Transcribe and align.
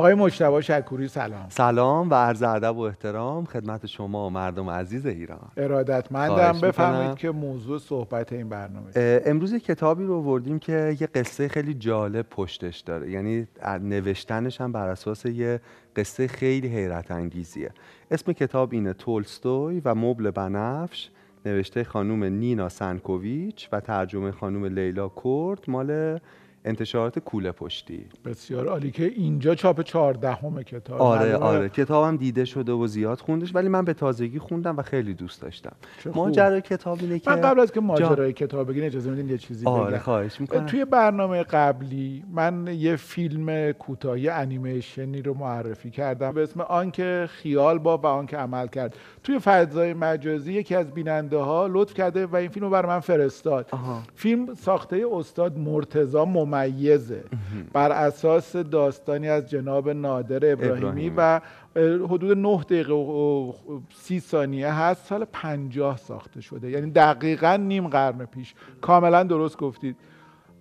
آقای 0.00 0.14
مجتبی 0.14 0.62
شکوری 0.62 1.08
سلام. 1.08 1.46
سلام 1.48 2.10
و 2.10 2.14
عرض 2.14 2.42
ادب 2.42 2.76
و 2.76 2.80
احترام 2.80 3.44
خدمت 3.44 3.86
شما 3.86 4.26
و 4.26 4.30
مردم 4.30 4.70
عزیز 4.70 5.06
ایران. 5.06 5.50
ارادتمندم 5.56 6.60
بفرمایید 6.60 7.14
که 7.14 7.30
موضوع 7.30 7.78
صحبت 7.78 8.32
این 8.32 8.48
برنامه 8.48 8.90
امروز 8.96 9.54
کتابی 9.54 10.04
رو 10.04 10.22
وردیم 10.22 10.58
که 10.58 10.96
یه 11.00 11.06
قصه 11.06 11.48
خیلی 11.48 11.74
جالب 11.74 12.26
پشتش 12.30 12.80
داره. 12.80 13.10
یعنی 13.10 13.46
نوشتنش 13.80 14.60
هم 14.60 14.72
بر 14.72 14.88
اساس 14.88 15.26
یه 15.26 15.60
قصه 15.96 16.26
خیلی 16.26 16.68
حیرت 16.68 17.10
انگیزیه 17.10 17.70
اسم 18.10 18.32
کتاب 18.32 18.72
اینه 18.72 18.92
تولستوی 18.92 19.82
و 19.84 19.94
مبل 19.94 20.30
بنفش. 20.30 21.10
نوشته 21.46 21.84
خانم 21.84 22.24
نینا 22.24 22.68
سنکوویچ 22.68 23.68
و 23.72 23.80
ترجمه 23.80 24.30
خانم 24.30 24.64
لیلا 24.64 25.08
کورت 25.08 25.68
مال 25.68 26.18
انتشارات 26.64 27.18
کوله 27.18 27.52
پشتی. 27.52 28.04
بسیار 28.24 28.68
عالی 28.68 28.90
که 28.90 29.04
اینجا 29.04 29.54
چاپ 29.54 29.82
14 29.82 30.32
همه 30.32 30.64
کتاب. 30.64 31.02
آره 31.02 31.36
آره. 31.36 31.68
کتابم 31.68 32.16
دیده 32.16 32.44
شده 32.44 32.72
و 32.72 32.86
زیاد 32.86 33.20
خوندش 33.20 33.54
ولی 33.54 33.68
من 33.68 33.84
به 33.84 33.94
تازگی 33.94 34.38
خوندم 34.38 34.76
و 34.76 34.82
خیلی 34.82 35.14
دوست 35.14 35.42
داشتم. 35.42 35.72
ماجرای 36.14 36.60
کتاب 36.60 36.98
اینه 37.00 37.18
که 37.18 37.30
من 37.30 37.40
قبل 37.40 37.60
از 37.60 37.72
که 37.72 37.80
ماجرای 37.80 38.32
جا... 38.32 38.46
کتاب 38.46 38.70
بگین 38.70 38.84
اجازه 38.84 39.10
میدین 39.10 39.28
یه 39.28 39.38
چیزی 39.38 39.66
آره 39.66 39.98
خواهش 39.98 40.40
می‌کنم. 40.40 40.66
توی 40.66 40.84
برنامه 40.84 41.42
قبلی 41.42 42.24
من 42.32 42.66
یه 42.66 42.96
فیلم 42.96 43.72
کوتاهی 43.72 44.28
انیمیشنی 44.28 45.22
رو 45.22 45.34
معرفی 45.34 45.90
کردم 45.90 46.32
به 46.32 46.42
اسم 46.42 46.60
آنکه 46.60 47.28
خیال 47.30 47.78
با 47.78 47.98
و 47.98 48.06
آنکه 48.06 48.36
عمل 48.36 48.66
کرد. 48.66 48.96
توی 49.22 49.38
فضای 49.38 49.94
مجازی 49.94 50.52
یکی 50.52 50.74
از 50.74 50.90
بیننده 50.90 51.36
ها 51.36 51.66
لطف 51.66 51.94
کرده 51.94 52.26
و 52.26 52.36
این 52.36 52.48
فیلم 52.48 52.66
رو 52.66 52.72
برای 52.72 52.88
من 52.88 53.00
فرستاد. 53.00 53.68
آها. 53.72 54.02
فیلم 54.14 54.54
ساخته 54.54 55.04
استاد 55.12 55.58
مرتضی 55.58 56.24
ممیزه. 56.24 57.24
بر 57.72 57.92
اساس 57.92 58.56
داستانی 58.56 59.28
از 59.28 59.50
جناب 59.50 59.90
نادر 59.90 60.52
ابراهیمی, 60.52 61.12
و 61.16 61.40
حدود 61.76 62.38
9 62.38 62.62
دقیقه 62.62 62.92
و 62.92 63.52
30 63.94 64.20
ثانیه 64.20 64.72
هست 64.72 65.06
سال 65.06 65.26
50 65.32 65.96
ساخته 65.96 66.40
شده. 66.40 66.70
یعنی 66.70 66.90
دقیقا 66.90 67.56
نیم 67.56 67.88
قرن 67.88 68.24
پیش. 68.24 68.54
کاملا 68.80 69.22
درست 69.22 69.56
گفتید. 69.56 69.96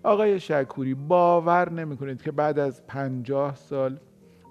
آقای 0.04 0.40
شکوری 0.40 0.94
باور 0.94 1.72
نمی‌کنید 1.72 2.22
که 2.22 2.32
بعد 2.32 2.60
از 2.60 2.88
50 2.88 3.56
سال 3.56 4.00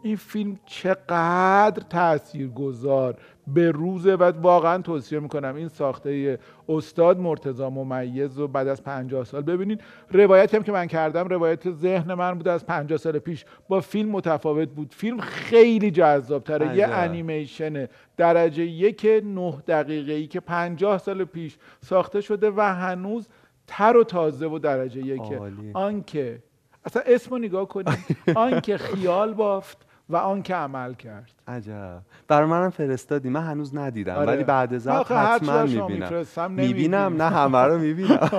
این 0.03 0.17
فیلم 0.17 0.59
چقدر 0.67 1.83
تأثیر 1.91 2.49
گذار 2.49 3.17
به 3.47 3.71
روزه 3.71 4.15
و 4.15 4.33
واقعا 4.43 4.83
توصیه 4.83 5.21
می‌کنم 5.21 5.55
این 5.55 5.69
ساخته 5.69 6.39
استاد 6.69 7.19
مرتضا 7.19 7.71
ممیز 7.71 8.39
رو 8.39 8.49
بعد 8.49 8.69
از 8.69 8.83
50 8.83 9.25
سال 9.25 9.43
ببینید 9.43 9.81
روایتی 10.11 10.57
هم 10.57 10.63
که 10.63 10.73
من 10.73 10.87
کردم 10.87 11.29
روایت 11.29 11.71
ذهن 11.71 12.15
من 12.15 12.35
بود 12.35 12.49
از 12.49 12.67
50 12.67 12.99
سال 12.99 13.19
پیش. 13.19 13.45
با 13.69 13.81
فیلم 13.81 14.11
متفاوت 14.11 14.69
بود. 14.69 14.95
فیلم 14.95 15.21
خیلی 15.21 15.91
جذاب 15.91 16.45
تره 16.45 16.77
یه 16.77 16.87
انیمیشن 16.87 17.89
درجه 18.17 18.65
یک 18.65 19.07
نه 19.25 19.55
دقیقه 19.69 20.13
ای 20.13 20.27
که 20.27 20.41
50 20.41 20.99
سال 20.99 21.25
پیش 21.25 21.59
ساخته 21.81 22.21
شده 22.21 22.51
و 22.57 22.61
هنوز 22.61 23.29
تر 23.67 23.97
و 23.97 24.05
تازه 24.05 24.47
و 24.47 24.59
درجه 24.59 25.01
یکه 25.07 25.41
آنکه 25.75 26.43
اصلا 26.85 27.03
اسمو 27.07 27.39
نگاه 27.39 27.69
کنید. 27.69 27.99
آنکه 28.35 28.77
خیال 28.77 29.35
بافت. 29.35 29.88
و 30.11 30.17
آن 30.17 30.43
که 30.43 30.55
عمل 30.55 30.95
کرد. 30.95 31.31
عجب. 31.49 31.99
برای 32.29 32.49
منم 32.49 32.71
فرستادی. 32.71 33.29
من 33.29 33.43
هنوز 33.43 33.77
ندیدم 33.77 34.15
آره. 34.15 34.27
ولی 34.27 34.45
بعد 34.45 34.79
ضبط 34.79 35.13
حتما 35.13 35.63
می‌بینم. 35.63 36.27
می‌بینم؟ 36.51 37.23
نه 37.23 37.29
همه 37.29 37.59
رو 37.59 37.79
می‌بینم. 37.79 38.31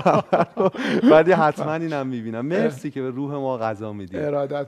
ولی 1.11 1.31
حتما 1.43 1.73
اینم 1.73 2.07
می‌بینم. 2.07 2.45
مرسی 2.45 2.91
که 2.91 3.01
به 3.01 3.09
روح 3.09 3.33
ما 3.33 3.57
غذا 3.57 3.93
میدی. 3.93 4.17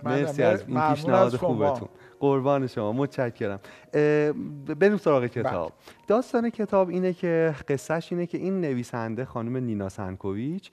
مرسی 0.04 0.44
از 0.44 0.64
این 0.68 0.82
پیشنهاد 0.90 1.36
خوبتون. 1.36 1.88
قربان 2.22 2.68
شما 2.68 2.94
متشکرم. 2.94 3.60
بریم 4.80 4.98
سراغ 4.98 5.26
کتاب. 5.26 5.70
بله. 5.70 5.96
داستان 6.08 6.50
کتاب 6.50 6.90
اینه 6.90 7.14
که 7.14 7.56
قصهش 7.68 8.12
اینه 8.12 8.26
که 8.26 8.38
این 8.38 8.62
نویسنده 8.62 9.26
خانم 9.26 9.58
نینا 9.58 9.90
سنکوویچ 9.90 10.72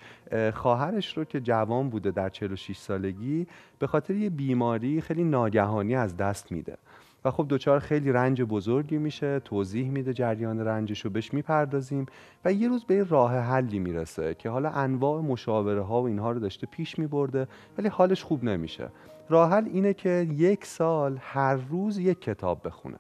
خواهرش 0.54 1.18
رو 1.18 1.24
که 1.24 1.40
جوان 1.40 1.90
بوده 1.90 2.10
در 2.10 2.28
46 2.28 2.76
سالگی 2.76 3.46
به 3.78 3.86
خاطر 3.86 4.14
یه 4.14 4.30
بیماری 4.30 5.00
خیلی 5.00 5.24
ناگهانی 5.24 5.96
از 5.96 6.16
دست 6.16 6.52
میده. 6.52 6.76
و 7.24 7.30
خب 7.30 7.46
دوچار 7.48 7.78
خیلی 7.78 8.12
رنج 8.12 8.42
بزرگی 8.42 8.98
میشه 8.98 9.40
توضیح 9.40 9.90
میده 9.90 10.12
جریان 10.12 10.60
رنجش 10.60 11.00
رو 11.04 11.10
بهش 11.10 11.34
می‌پردازیم 11.34 12.06
و 12.44 12.52
یه 12.52 12.68
روز 12.68 12.84
به 12.84 13.04
راه 13.04 13.38
حلی 13.38 13.78
می‌رسه 13.78 14.34
که 14.34 14.50
حالا 14.50 14.70
انواع 14.70 15.20
مشاوره 15.22 15.82
ها 15.82 16.02
و 16.02 16.06
اینها 16.06 16.32
رو 16.32 16.40
داشته 16.40 16.66
پیش 16.66 16.98
میبرده 16.98 17.48
ولی 17.78 17.88
حالش 17.88 18.22
خوب 18.24 18.44
نمیشه. 18.44 18.88
راه 19.28 19.50
حل 19.50 19.64
اینه 19.66 19.94
که 19.94 20.26
یک 20.30 20.64
سال 20.64 21.18
هر 21.20 21.54
روز 21.54 21.98
یک 21.98 22.20
کتاب 22.20 22.66
بخونه. 22.66 22.98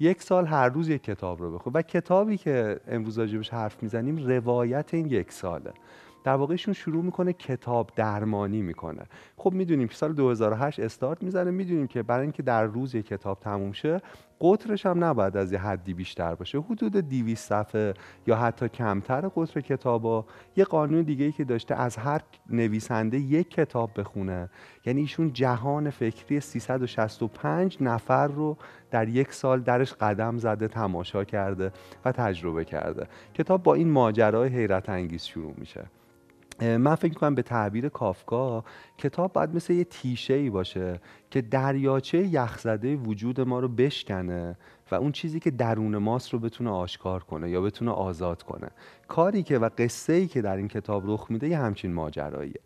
یک 0.00 0.22
سال 0.22 0.46
هر 0.46 0.68
روز 0.68 0.88
یک 0.88 1.02
کتاب 1.02 1.42
رو 1.42 1.54
بخونه. 1.58 1.76
و 1.76 1.82
کتابی 1.82 2.36
که 2.36 2.80
امروز 2.88 3.18
راجبش 3.18 3.50
حرف 3.50 3.82
می‌زنیم 3.82 4.16
روایت 4.16 4.94
این 4.94 5.06
یک 5.06 5.32
ساله. 5.32 5.72
در 6.24 6.34
واقعشون 6.34 6.74
شروع 6.74 7.04
می‌کنه 7.04 7.32
کتاب 7.32 7.90
درمانی 7.96 8.62
می‌کنه. 8.62 9.02
خب 9.36 9.52
می‌دونیم 9.52 9.88
که 9.88 9.94
سال 9.94 10.12
2008 10.12 10.80
استارت 10.80 11.22
می‌زنه. 11.22 11.50
می‌دونیم 11.50 11.86
که 11.86 12.02
برای 12.02 12.22
اینکه 12.22 12.42
در 12.42 12.64
روز 12.64 12.94
یک 12.94 13.06
کتاب 13.06 13.40
تموم 13.40 13.72
شه 13.72 14.00
قطرش 14.40 14.86
هم 14.86 15.04
نباید 15.04 15.36
از 15.36 15.52
یه 15.52 15.58
حدی 15.58 15.94
بیشتر 15.94 16.34
باشه. 16.34 16.58
حدود 16.58 16.96
200 16.96 17.48
صفحه 17.48 17.94
یا 18.26 18.36
حتی 18.36 18.68
کمتر 18.68 19.28
قطر 19.36 19.60
کتابا. 19.60 20.24
یه 20.56 20.64
قانون 20.64 21.02
دیگه 21.02 21.24
ای 21.24 21.32
که 21.32 21.44
داشته 21.44 21.74
از 21.74 21.96
هر 21.96 22.20
نویسنده 22.50 23.18
یک 23.18 23.50
کتاب 23.50 23.90
بخونه. 24.00 24.50
یعنی 24.86 25.00
ایشون 25.00 25.32
جهان 25.32 25.90
فکری 25.90 26.40
365 26.40 27.78
نفر 27.80 28.26
رو 28.26 28.56
در 28.90 29.08
یک 29.08 29.32
سال 29.32 29.60
درش 29.60 29.92
قدم 29.92 30.38
زده 30.38 30.68
تماشا 30.68 31.24
کرده 31.24 31.72
و 32.04 32.12
تجربه 32.12 32.64
کرده. 32.64 33.06
کتاب 33.34 33.62
با 33.62 33.74
این 33.74 33.90
ماجرای 33.90 34.48
حیرت 34.48 34.88
انگیز 34.88 35.24
شروع 35.24 35.54
میشه. 35.58 35.84
من 36.60 36.94
فکر 36.94 37.14
کنم 37.14 37.34
به 37.34 37.42
تعبیر 37.42 37.88
کافکا 37.88 38.64
کتاب 38.98 39.32
باید 39.32 39.54
مثل 39.54 39.72
یه 39.72 39.84
تیشه 39.84 40.34
ای 40.34 40.50
باشه 40.50 41.00
که 41.30 41.42
دریاچه 41.42 42.18
یخزده 42.18 42.96
وجود 42.96 43.40
ما 43.40 43.60
رو 43.60 43.68
بشکنه 43.68 44.56
و 44.90 44.94
اون 44.94 45.12
چیزی 45.12 45.40
که 45.40 45.50
درون 45.50 45.96
ماست 45.96 46.32
رو 46.32 46.38
بتونه 46.38 46.70
آشکار 46.70 47.24
کنه 47.24 47.50
یا 47.50 47.60
بتونه 47.60 47.90
آزاد 47.90 48.42
کنه. 48.42 48.70
کاری 49.08 49.42
که 49.42 49.58
و 49.58 49.70
قصه 49.78 50.12
ای 50.12 50.26
که 50.26 50.42
در 50.42 50.56
این 50.56 50.68
کتاب 50.68 51.02
رخ 51.06 51.26
میده 51.30 51.48
یه 51.48 51.58
همچین 51.58 51.92
ماجراییه. 51.92 52.60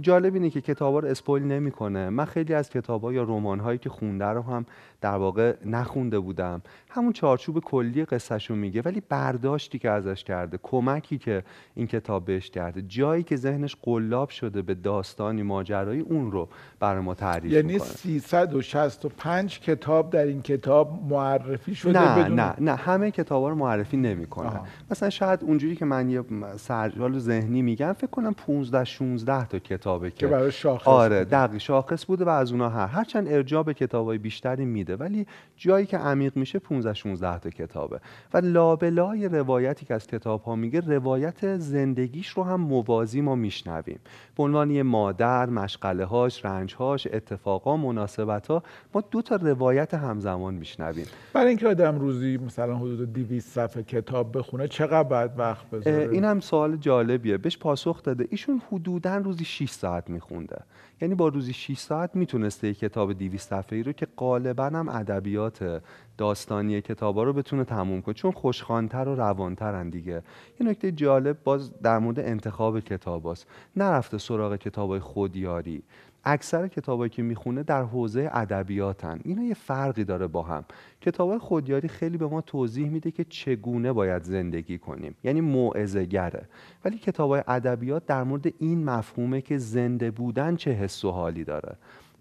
جالب 0.00 0.34
اینه 0.34 0.50
که 0.50 0.60
کتابا 0.60 0.98
رو 0.98 1.08
اسپویل 1.08 1.42
نمی‌کنه. 1.42 2.10
من 2.10 2.24
خیلی 2.24 2.54
از 2.54 2.70
کتابا 2.70 3.12
یا 3.12 3.22
رمان 3.22 3.60
هایی 3.60 3.78
که 3.78 3.88
خونده 3.90 4.24
رو 4.24 4.42
هم 4.42 4.66
در 5.00 5.16
واقع 5.16 5.54
نخونده 5.64 6.18
بودم. 6.18 6.62
همون 6.90 7.12
چارچوب 7.12 7.60
کلی 7.60 8.04
قصهشو 8.04 8.54
میگه 8.54 8.82
ولی 8.82 9.02
برداشتی 9.08 9.78
که 9.78 9.90
ازش 9.90 10.24
کرده 10.24 10.58
کمکی 10.62 11.18
که 11.18 11.42
این 11.74 11.86
کتاب 11.86 12.24
بهش 12.24 12.50
کرده 12.50 12.82
جایی 12.82 13.22
که 13.22 13.36
ذهنش 13.36 13.76
قلاب 13.82 14.28
شده 14.28 14.62
به 14.62 14.74
داستانی 14.74 15.42
ماجرایی 15.42 16.00
اون 16.00 16.32
رو 16.32 16.48
برای 16.80 17.00
ما 17.00 17.14
تعریف 17.14 17.52
یعنی 17.52 17.72
می‌کنه. 17.72 17.88
365 17.88 19.60
کتاب 19.60 20.10
در 20.10 20.24
این 20.24 20.42
کتاب 20.42 21.02
معرفی 21.08 21.74
شده 21.74 22.02
نه 22.02 22.24
بدون... 22.24 22.40
نه 22.40 22.54
نه 22.60 22.74
همه 22.74 23.10
کتابا 23.10 23.48
رو 23.48 23.54
معرفی 23.54 23.96
نمی‌کنه 23.96 24.60
مثلا 24.90 25.10
شاید 25.10 25.44
اونجوری 25.44 25.76
که 25.76 25.84
من 25.84 26.10
یه 26.10 26.22
سرجال 26.56 27.18
ذهنی 27.18 27.62
میگم 27.62 27.92
فکر 27.92 28.10
کنم 28.10 28.34
15 28.34 28.75
16 28.84 29.46
تا 29.46 29.58
کتابه 29.58 30.10
که, 30.10 30.16
که 30.16 30.26
برای 30.26 30.52
شاخص 30.52 30.88
آره 30.88 31.24
دقیق 31.24 31.60
شاخص 31.60 32.06
بوده 32.06 32.24
و 32.24 32.28
از 32.28 32.52
اونها 32.52 32.68
هر. 32.68 32.86
هرچند 32.86 33.28
ارجاع 33.28 33.62
به 33.62 33.74
کتابای 33.74 34.18
بیشتری 34.18 34.64
میده. 34.64 34.96
ولی 34.96 35.26
جایی 35.56 35.86
که 35.86 35.98
عمیق 35.98 36.36
میشه 36.36 36.58
15 36.58 36.94
16 36.94 37.38
تا 37.38 37.50
کتابه. 37.50 38.00
و 38.34 38.38
لابلای 38.38 39.28
روایتی 39.28 39.86
که 39.86 39.94
از 39.94 40.06
کتاب 40.06 40.42
ها 40.42 40.56
میگه 40.56 40.80
روایت 40.80 41.56
زندگیش 41.58 42.28
رو 42.28 42.42
هم 42.42 42.60
موازی 42.60 43.20
ما 43.20 43.34
میشنویم. 43.34 44.00
به 44.36 44.42
عنوان 44.42 44.70
یه 44.70 44.82
مادر 44.82 45.46
مشغله 45.46 46.04
هاش 46.04 46.44
رنج 46.44 46.74
هاش 46.74 47.08
اتفاقا 47.12 47.76
مناسبت 47.76 48.46
ها 48.46 48.62
ما 48.94 49.00
دو 49.10 49.22
تا 49.22 49.36
روایت 49.36 49.94
همزمان 49.94 50.54
میشنویم. 50.54 51.06
برای 51.32 51.48
اینکه 51.48 51.68
آدم 51.68 51.98
روزی 51.98 52.36
مثلا 52.36 52.76
حدود 52.76 53.12
200 53.12 53.48
صفحه 53.48 53.82
کتاب 53.82 54.38
بخونه 54.38 54.68
چقدر 54.68 55.08
بعد 55.08 55.34
وقت 55.38 55.70
بذاره؟ 55.70 56.08
این 56.12 56.24
هم 56.24 56.40
سوال 56.40 56.76
جالبیه. 56.76 57.36
بهش 57.36 57.58
پاسخ 57.58 58.02
داده. 58.02 58.28
ایشون 58.30 58.62
حدودا 58.72 59.16
روزی 59.16 59.44
6 59.44 59.70
ساعت 59.70 60.10
میخونده. 60.10 60.56
یعنی 61.00 61.14
با 61.14 61.28
روزی 61.28 61.52
6 61.52 61.78
ساعت 61.78 62.16
می‌تونسته 62.16 62.68
یک 62.68 62.78
کتاب 62.78 63.12
200 63.12 63.50
صفحه‌ای 63.50 63.82
رو 63.82 63.92
که 63.92 64.06
غالبا 64.16 64.66
هم 64.66 64.88
ادبیات 64.88 65.82
داستانی 66.18 66.80
کتابا 66.80 67.22
رو 67.22 67.32
بتونه 67.32 67.64
تموم 67.64 68.02
کنه. 68.02 68.14
چون 68.14 68.30
خوشخوانتر 68.30 69.08
و 69.08 69.14
روانترن 69.14 69.90
دیگه. 69.90 70.22
یه 70.60 70.66
نکته 70.66 70.92
جالب 70.92 71.36
باز 71.44 71.80
در 71.82 71.98
مورد 71.98 72.20
انتخاب 72.20 72.80
کتاباست 72.80 73.46
نرفته 73.76 74.18
سراغ 74.18 74.56
کتابای 74.56 75.00
خودیاری. 75.00 75.82
اکثر 76.28 76.68
کتابایی 76.68 77.10
که 77.10 77.22
می‌خونه 77.22 77.62
در 77.62 77.82
حوزه 77.82 78.30
ادبیاتن. 78.32 79.20
اینا 79.24 79.42
یه 79.42 79.54
فرقی 79.54 80.04
داره 80.04 80.26
با 80.26 80.42
هم. 80.42 80.64
کتاب 81.00 81.38
خودیاری 81.38 81.88
خیلی 81.88 82.16
به 82.16 82.26
ما 82.26 82.40
توضیح 82.40 82.88
میده 82.88 83.10
که 83.10 83.24
چگونه 83.24 83.92
باید 83.92 84.22
زندگی 84.22 84.78
کنیم. 84.78 85.14
یعنی 85.24 85.40
موعظه 85.40 86.04
گره 86.04 86.48
ولی 86.84 86.98
کتاب 86.98 87.32
ادبیات 87.32 88.06
در 88.06 88.22
مورد 88.22 88.46
این 88.58 88.84
مفهومه 88.84 89.40
که 89.40 89.58
زنده 89.58 90.10
بودن 90.10 90.56
چه 90.56 90.70
حس 90.70 91.04
و 91.04 91.10
حالی 91.10 91.44
داره. 91.44 91.76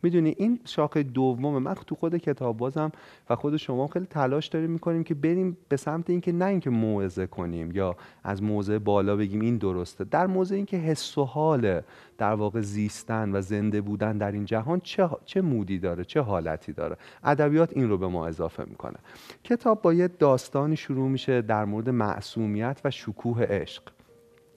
می‌دونی 0.06 0.36
این 0.38 0.60
شاخه 0.66 1.04
دومه. 1.04 1.60
من 1.60 1.74
تو 1.74 1.96
خود 1.96 2.18
کتاب 2.18 2.58
بازم 2.58 2.92
و 3.30 3.36
خود 3.36 3.58
شما 3.58 3.88
خیلی 3.88 4.06
تلاش 4.06 4.48
داریم 4.48 4.72
می‌کنیم 4.72 5.04
که 5.04 5.14
بریم 5.14 5.58
به 5.70 5.78
سمت 5.78 6.10
اینکه 6.10 6.32
نه 6.32 6.46
اینکه 6.46 6.70
موعظه 6.70 7.28
کنیم 7.28 7.72
یا 7.72 7.96
از 8.24 8.44
موضع 8.44 8.78
بالا 8.78 9.16
بگیم 9.16 9.42
این 9.42 9.58
درسته. 9.58 10.04
در 10.04 10.28
موضع 10.28 10.56
اینکه 10.56 10.78
حس 10.78 11.18
و 11.18 11.24
حال 11.24 11.82
در 12.18 12.34
واقع 12.34 12.62
زیستن 12.62 13.36
و 13.36 13.42
زنده 13.42 13.82
بودن 13.82 14.18
در 14.18 14.32
این 14.32 14.46
جهان 14.46 14.80
چه, 14.80 15.10
چه 15.26 15.42
مودی 15.42 15.80
داره 15.80 16.04
چه 16.04 16.22
حالتی 16.22 16.74
داره. 16.74 16.98
ادبیات 17.24 17.78
این 17.78 17.90
رو 17.90 17.98
به 17.98 18.08
ما 18.08 18.28
اضافه 18.28 18.64
می‌کنه. 18.68 18.98
کتاب 19.44 19.82
با 19.82 19.94
یه 19.94 20.08
داستانی 20.08 20.76
شروع 20.76 21.10
میشه 21.10 21.42
در 21.42 21.66
مورد 21.66 21.90
معصومیت 21.90 22.82
و 22.86 22.92
شکوه 22.92 23.44
عشق. 23.44 23.95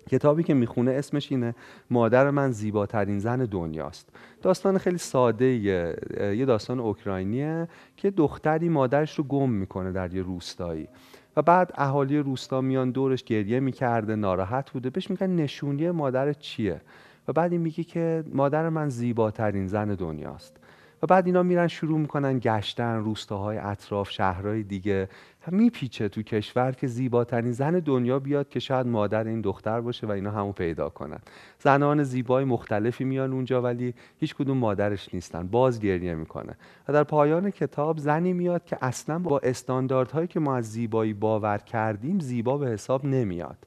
کتابی 0.08 0.42
که 0.42 0.54
می‌خونه 0.54 0.90
اسمش 0.90 1.32
اینه 1.32 1.54
مادر 1.90 2.30
من 2.30 2.50
زیباترین 2.50 3.18
زن 3.18 3.44
دنیاست. 3.44 4.08
داستان 4.42 4.78
خیلی 4.78 4.98
ساده 4.98 5.44
یه 5.44 6.44
داستان 6.44 6.80
اوکراینیه 6.80 7.68
که 7.96 8.10
دختری 8.10 8.68
مادرش 8.68 9.18
رو 9.18 9.24
گم 9.24 9.50
می‌کنه 9.50 9.92
در 9.92 10.14
یه 10.14 10.22
روستایی. 10.22 10.88
و 11.36 11.42
بعد 11.42 11.72
اهالی 11.74 12.18
روستا 12.18 12.60
میان 12.60 12.90
دورش 12.90 13.24
گریه 13.24 13.60
می‌کرده 13.60 14.16
ناراحت 14.16 14.70
بوده. 14.70 14.90
بهش 14.90 15.10
میگن 15.10 15.30
نشونی 15.30 15.90
مادر 15.90 16.32
چیه؟ 16.32 16.80
و 17.28 17.32
بعد 17.32 17.52
این 17.52 17.60
میگه 17.60 17.84
که 17.84 18.24
مادر 18.32 18.68
من 18.68 18.88
زیباترین 18.88 19.66
زن 19.66 19.94
دنیاست. 19.94 20.57
و 21.02 21.06
بعد 21.06 21.26
اینا 21.26 21.42
میرن 21.42 21.68
شروع 21.68 21.98
می‌کنن 21.98 22.38
گشتن 22.38 22.96
روستاهای 22.96 23.58
اطراف 23.58 24.10
شهرهای 24.10 24.62
دیگه. 24.62 25.08
میپیچه 25.50 26.08
تو 26.08 26.22
کشور 26.22 26.72
که 26.72 26.86
زیباترین 26.86 27.52
زن 27.52 27.70
دنیا 27.70 28.18
بیاد 28.18 28.48
که 28.48 28.60
شاید 28.60 28.86
مادر 28.86 29.24
این 29.24 29.40
دختر 29.40 29.80
باشه 29.80 30.06
و 30.06 30.10
اینا 30.10 30.30
همو 30.30 30.52
پیدا 30.52 30.88
کنن. 30.88 31.18
زنان 31.58 32.02
زیبای 32.02 32.44
مختلفی 32.44 33.04
میان 33.04 33.32
اونجا 33.32 33.62
ولی 33.62 33.94
هیچ 34.20 34.34
کدوم 34.34 34.58
مادرش 34.58 35.14
نیستن. 35.14 35.46
باز 35.46 35.80
گریه 35.80 36.14
می‌کنه. 36.14 36.56
و 36.88 36.92
در 36.92 37.04
پایان 37.04 37.50
کتاب 37.50 37.98
زنی 37.98 38.32
میاد 38.32 38.64
که 38.64 38.78
اصلا 38.80 39.18
با 39.18 39.38
استانداردهایی 39.38 40.26
که 40.26 40.40
ما 40.40 40.56
از 40.56 40.72
زیبایی 40.72 41.12
باور 41.12 41.58
کردیم 41.58 42.18
زیبا 42.18 42.58
به 42.58 42.68
حساب 42.68 43.04
نمیاد. 43.04 43.58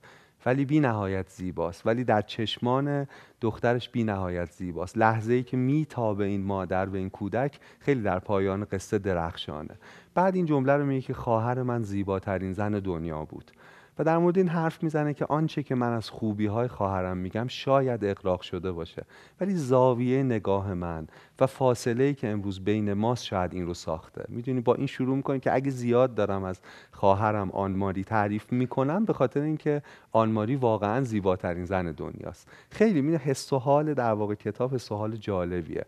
ولی 0.46 0.66
بی 0.66 0.80
نهایت 0.80 1.30
زیباست. 1.30 1.88
ولی 1.88 2.04
در 2.04 2.22
چشمان 2.22 3.08
دخترش 3.42 3.90
بی 3.90 4.04
نهایت 4.04 4.52
زیباست. 4.52 4.98
لحظه 4.98 5.34
ای 5.34 5.44
که 5.44 5.58
میتابه 5.58 6.26
این 6.26 6.44
مادر 6.44 6.86
به 6.86 6.98
این 6.98 7.10
کودک 7.10 7.60
خیلی 7.80 8.02
در 8.02 8.20
پایان 8.20 8.66
قصه 8.66 9.00
درخشانه. 9.00 9.76
بعد 10.14 10.36
این 10.36 10.46
جمله 10.46 10.74
رو 10.74 10.86
میگه 10.86 11.02
که 11.02 11.14
خواهر 11.14 11.62
من 11.64 11.84
زیباترین 11.84 12.54
زن 12.54 12.72
دنیا 12.72 13.26
بود. 13.26 13.52
و 14.00 14.04
در 14.04 14.18
مورد 14.18 14.38
این 14.38 14.48
حرف 14.48 14.84
می‌زنه 14.84 15.14
که 15.14 15.26
آنچه 15.26 15.64
که 15.64 15.76
من 15.76 15.94
از 15.94 16.10
خوبی 16.10 16.46
های 16.46 16.68
خواهرم 16.68 17.18
میگم 17.18 17.48
شاید 17.48 18.06
اقراق 18.06 18.42
شده 18.42 18.72
باشه. 18.72 19.06
ولی 19.42 19.56
زاویه 19.56 20.24
نگاه 20.24 20.74
من 20.74 21.08
و 21.42 21.46
فاصله 21.46 22.04
ای 22.04 22.14
که 22.14 22.28
امروز 22.28 22.64
بین 22.64 22.94
ماست 22.94 23.26
شاید 23.26 23.54
این 23.54 23.66
رو 23.66 23.74
ساخته. 23.74 24.26
می‌دونی 24.30 24.62
با 24.62 24.76
این 24.76 24.88
شروع 24.88 25.16
می‌کنی 25.16 25.40
که 25.40 25.54
اگه 25.54 25.72
زیاد 25.72 26.16
دارم 26.16 26.44
از 26.44 26.62
خواهرم 26.92 27.52
آنماری 27.52 28.04
تعریف 28.04 28.52
می‌کنم 28.52 29.06
به 29.06 29.14
خاطر 29.14 29.42
اینکه 29.42 29.82
آنماری 30.12 30.56
واقعا 30.56 31.04
زیباترین 31.04 31.66
زن 31.66 31.92
دنیاست. 31.92 32.48
خیلی 32.70 33.02
میده 33.02 33.18
حس 33.18 33.54
و 33.54 33.58
حال 33.58 33.94
در 33.94 34.14
واقع 34.14 34.36
کتاب 34.36 34.74
حس 34.74 34.92
و 34.92 34.96
حال 34.96 35.16
جالبیه. 35.16 35.86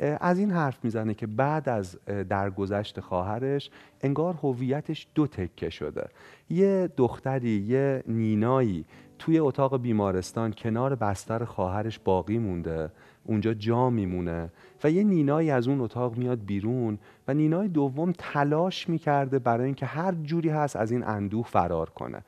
از 0.00 0.38
این 0.38 0.50
حرف 0.50 0.84
می‌زنه 0.84 1.14
که 1.14 1.26
بعد 1.26 1.68
از 1.68 1.98
درگذشت 2.28 3.00
خواهرش 3.00 3.70
انگار 4.00 4.34
هویتش 4.42 5.06
دو 5.14 5.26
تکه 5.26 5.70
شده. 5.70 6.08
یه 6.50 6.90
دختری 6.96 7.50
یه 7.68 8.02
نینایی 8.06 8.84
توی 9.18 9.38
اتاق 9.38 9.82
بیمارستان 9.82 10.52
کنار 10.52 10.94
بستر 10.94 11.44
خواهرش 11.44 11.98
باقی 11.98 12.38
مونده. 12.38 12.90
اونجا 13.24 13.54
جا 13.54 13.90
میمونه. 13.90 14.50
و 14.84 14.90
یه 14.90 15.04
نینایی 15.04 15.50
از 15.50 15.68
اون 15.68 15.80
اتاق 15.80 16.16
میاد 16.16 16.44
بیرون 16.44 16.98
و 17.28 17.34
نینای 17.34 17.68
دوم 17.68 18.12
تلاش 18.18 18.88
می‌کرده 18.88 19.38
برای 19.38 19.64
اینکه 19.64 19.86
هر 19.86 20.12
جوری 20.12 20.48
هست 20.48 20.76
از 20.76 20.90
این 20.90 21.04
اندوه 21.04 21.46
فرار 21.46 21.90
کنه. 21.90 22.22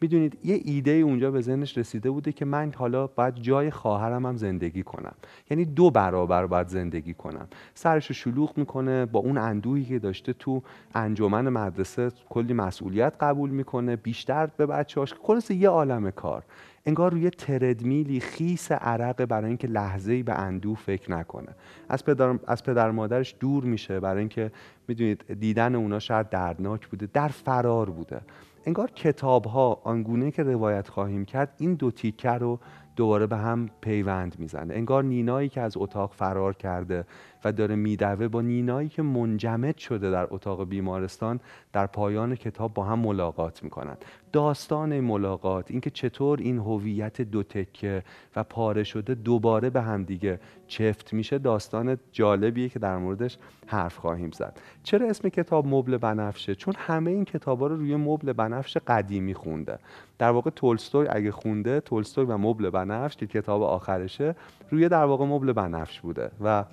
می‌دونید 0.00 0.38
یه 0.44 0.60
ایده 0.64 0.90
اونجا 0.90 1.30
به 1.30 1.40
ذهنش 1.40 1.78
رسیده 1.78 2.10
بوده 2.10 2.32
که 2.32 2.44
من 2.44 2.72
حالا 2.76 3.06
باید 3.06 3.34
جای 3.34 3.70
خواهرم 3.70 4.26
هم 4.26 4.36
زندگی 4.36 4.82
کنم. 4.82 5.14
یعنی 5.50 5.64
دو 5.64 5.90
برابر 5.90 6.46
باید 6.46 6.68
زندگی 6.68 7.14
کنم. 7.14 7.48
سرش 7.74 8.06
رو 8.06 8.14
شلوغ 8.14 8.58
می‌کنه 8.58 9.06
با 9.06 9.20
اون 9.20 9.38
اندوهی 9.38 9.84
که 9.84 9.98
داشته 9.98 10.32
تو 10.32 10.62
انجمن 10.94 11.48
مدرسه 11.48 12.10
کلی 12.28 12.52
مسئولیت 12.52 13.14
قبول 13.20 13.50
می‌کنه 13.50 13.96
بیشتر 13.96 14.46
به 14.46 14.66
بچه‌هاش. 14.66 15.14
خلاص 15.22 15.50
یه 15.50 15.68
عالم 15.68 16.10
کار. 16.10 16.42
انگار 16.86 17.12
روی 17.12 17.30
تردمیلی 17.30 18.20
خیس 18.20 18.72
عرق 18.72 19.24
برای 19.24 19.48
اینکه 19.48 19.68
لحظه‌ای 19.68 20.22
به 20.22 20.32
اندوه 20.32 20.76
فکر 20.76 21.10
نکنه. 21.10 21.48
از 21.88 22.04
پدر, 22.04 22.38
از 22.46 22.62
پدر 22.64 22.90
مادرش 22.90 23.34
دور 23.40 23.64
میشه 23.64 24.00
برای 24.00 24.18
اینکه 24.18 24.52
می‌دونید 24.88 25.40
دیدن 25.40 25.74
اونا 25.74 25.98
شاید 25.98 26.28
دردناک 26.28 26.86
بوده 26.88 27.08
در 27.12 27.28
فرار 27.28 27.90
بوده. 27.90 28.20
انگار 28.66 28.90
کتاب 28.90 29.44
ها 29.44 29.80
آنگونه 29.84 30.30
که 30.30 30.42
روایت 30.42 30.88
خواهیم 30.88 31.24
کرد 31.24 31.54
این 31.58 31.74
دو 31.74 31.90
تیکه 31.90 32.30
رو 32.30 32.58
دوباره 32.96 33.26
به 33.26 33.36
هم 33.36 33.70
پیوند 33.80 34.36
می‌زنه. 34.38 34.74
انگار 34.74 35.04
نینایی 35.04 35.48
که 35.48 35.60
از 35.60 35.76
اتاق 35.76 36.12
فرار 36.12 36.54
کرده 36.54 37.04
و 37.44 37.52
داره 37.52 37.74
میدوه 37.74 38.28
با 38.28 38.40
نینایی 38.40 38.88
که 38.88 39.02
منجمد 39.02 39.76
شده 39.78 40.10
در 40.10 40.26
اتاق 40.30 40.68
بیمارستان 40.68 41.40
در 41.72 41.86
پایان 41.86 42.34
کتاب 42.34 42.74
با 42.74 42.84
هم 42.84 42.98
ملاقات 42.98 43.62
می‌کنن 43.62 43.96
داستان 44.32 45.00
ملاقات 45.00 45.70
اینکه 45.70 45.90
چطور 45.90 46.38
این 46.38 46.58
هویت 46.58 47.20
دو 47.20 47.42
تکه 47.42 48.02
و 48.36 48.44
پاره 48.44 48.84
شده 48.84 49.14
دوباره 49.14 49.70
به 49.70 49.82
هم 49.82 50.04
دیگه 50.04 50.40
چفت 50.66 51.12
میشه 51.12 51.38
داستان 51.38 51.98
جالبیه 52.12 52.68
که 52.68 52.78
در 52.78 52.98
موردش 52.98 53.38
حرف 53.66 53.96
خواهیم 53.96 54.30
زد. 54.30 54.60
چرا 54.82 55.08
اسم 55.08 55.28
کتاب 55.28 55.66
مبل 55.66 55.96
بنفشه؟ 55.96 56.54
چون 56.54 56.74
همه 56.76 57.10
این 57.10 57.24
کتابا 57.24 57.66
رو 57.66 57.76
روی 57.76 57.96
مبل 57.96 58.32
بنفش 58.32 58.76
قدیمی 58.76 59.34
خونده. 59.34 59.78
در 60.18 60.30
واقع 60.30 60.50
تولستوی 60.50 61.08
اگه 61.08 61.30
خونده 61.30 61.80
تولستوی 61.80 62.24
و 62.24 62.36
مبل 62.38 62.70
بنفش 62.70 63.16
که 63.16 63.26
کتاب 63.26 63.62
آخرشه 63.62 64.34
روی 64.70 64.88
در 64.88 65.04
واقع 65.04 65.24
مبل 65.24 65.52
بنفش 65.52 66.00
بوده 66.00 66.30
و 66.44 66.64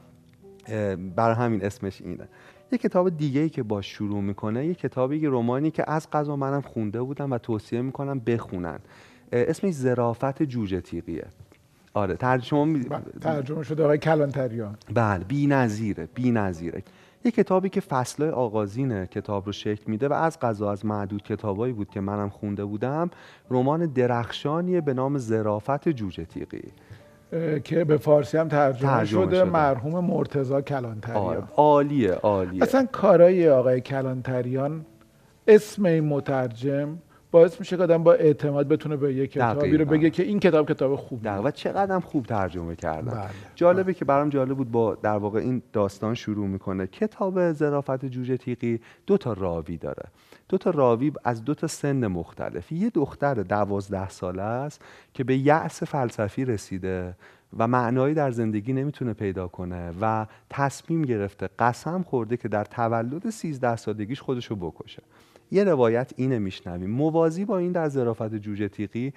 بر 1.15 1.33
همین 1.33 1.65
اسمش 1.65 2.01
اینه. 2.01 2.27
یه 2.71 2.77
کتاب 2.77 3.17
دیگه 3.17 3.41
ای 3.41 3.49
که 3.49 3.63
با 3.63 3.81
شروع 3.81 4.21
می‌کنه 4.21 4.65
یه 4.65 4.73
کتابی 4.73 5.21
که 5.21 5.29
رومانی 5.29 5.71
که 5.71 5.91
از 5.91 6.07
قضا 6.09 6.35
منم 6.35 6.61
خونده 6.61 7.01
بودم 7.01 7.31
و 7.31 7.37
توصیه 7.37 7.81
می‌کنم 7.81 8.19
بخونن. 8.19 8.79
اسمش 9.31 9.73
زرافت 9.73 10.43
جوجه 10.43 10.81
تیغیه. 10.81 11.25
آره 11.93 12.15
ترجمه 12.15 12.65
می... 12.65 12.79
بله، 12.79 13.01
ترجمه 13.21 13.63
شده 13.63 13.83
آقای 13.83 13.97
کلانتریان. 13.97 14.77
بله 14.93 15.23
بی 15.23 15.47
نظیره 15.47 16.07
بی 16.13 16.31
نظیره. 16.31 16.83
یه 17.25 17.31
کتابی 17.31 17.69
که 17.69 17.81
فصل 17.81 18.23
آغازین 18.23 19.05
کتاب 19.05 19.45
رو 19.45 19.51
شکل 19.51 19.83
میده 19.87 20.07
و 20.07 20.13
از 20.13 20.39
قضا 20.39 20.71
از 20.71 20.85
معدود 20.85 21.23
کتابایی 21.23 21.73
بود 21.73 21.89
که 21.89 22.01
منم 22.01 22.29
خونده 22.29 22.65
بودم 22.65 23.09
رمان 23.51 23.85
درخشانیه 23.85 24.81
به 24.81 24.93
نام 24.93 25.17
زرافت 25.17 25.89
جوجه 25.89 26.25
تیغی. 26.25 26.71
که 27.63 27.83
به 27.83 27.97
فارسی 27.97 28.37
هم 28.37 28.47
ترجمه, 28.47 29.05
شده, 29.05 29.43
مرحوم 29.43 30.05
مرتزا 30.05 30.61
کلانتریان. 30.61 31.25
آره. 31.25 31.43
عالیه 31.55 32.11
عالیه. 32.13 32.63
اصلا 32.63 32.87
کارای 32.91 33.49
آقای 33.49 33.81
کلانتریان 33.81 34.85
اسم 35.47 35.85
این 35.85 36.03
مترجم 36.03 36.97
باعث 37.31 37.59
میشه 37.59 37.77
که 37.77 37.83
آدم 37.83 38.03
با 38.03 38.13
اعتماد 38.13 38.67
بتونه 38.67 38.95
به 38.95 39.13
یک 39.13 39.31
کتابی 39.31 39.77
رو 39.77 39.85
بگه 39.85 40.09
که 40.09 40.23
این 40.23 40.39
کتاب 40.39 40.69
کتاب 40.69 40.95
خوب 40.95 41.19
و 41.43 41.51
چقدر 41.51 41.99
خوب 41.99 42.25
ترجمه 42.25 42.75
کردن. 42.75 43.11
بله. 43.11 43.29
جالبه 43.55 43.83
بله. 43.83 43.93
که 43.93 44.05
برام 44.05 44.29
جالب 44.29 44.57
بود 44.57 44.71
با 44.71 44.95
در 44.95 45.17
واقع 45.17 45.39
این 45.39 45.61
داستان 45.73 46.15
شروع 46.15 46.47
می‌کنه. 46.47 46.87
کتاب 46.87 47.51
ظرافت 47.51 48.05
جوجه 48.05 48.37
تیقی 48.37 48.79
دو 49.07 49.17
تا 49.17 49.33
راوی 49.33 49.77
داره. 49.77 50.03
دو 50.49 50.57
تا 50.57 50.69
راوی 50.69 51.11
از 51.23 51.45
دو 51.45 51.53
تا 51.53 51.67
سن 51.67 52.07
مختلف. 52.07 52.71
یه 52.71 52.89
دختر 52.89 53.33
دوازده 53.33 54.09
ساله 54.09 54.41
است 54.41 54.81
که 55.13 55.23
به 55.23 55.37
یأس 55.37 55.83
فلسفی 55.83 56.45
رسیده 56.45 57.15
و 57.57 57.67
معنایی 57.67 58.13
در 58.13 58.31
زندگی 58.31 58.73
نمی‌تونه 58.73 59.13
پیدا 59.13 59.47
کنه 59.47 59.91
و 60.01 60.25
تصمیم 60.49 61.01
گرفته 61.01 61.49
قسم 61.59 62.03
خورده 62.03 62.37
که 62.37 62.47
در 62.47 62.65
تولد 62.65 63.29
13 63.29 63.75
سالگیش 63.75 64.21
خودشو 64.21 64.55
بکشه. 64.55 65.03
یه 65.51 65.63
روایت 65.63 66.13
اینه 66.15 66.39
میشنویم. 66.39 66.89
موازی 66.89 67.45
با 67.45 67.57
این 67.57 67.71
در 67.71 67.89
ظرافت 67.89 68.35
جوجه 68.35 68.67
تیقی 68.67 69.13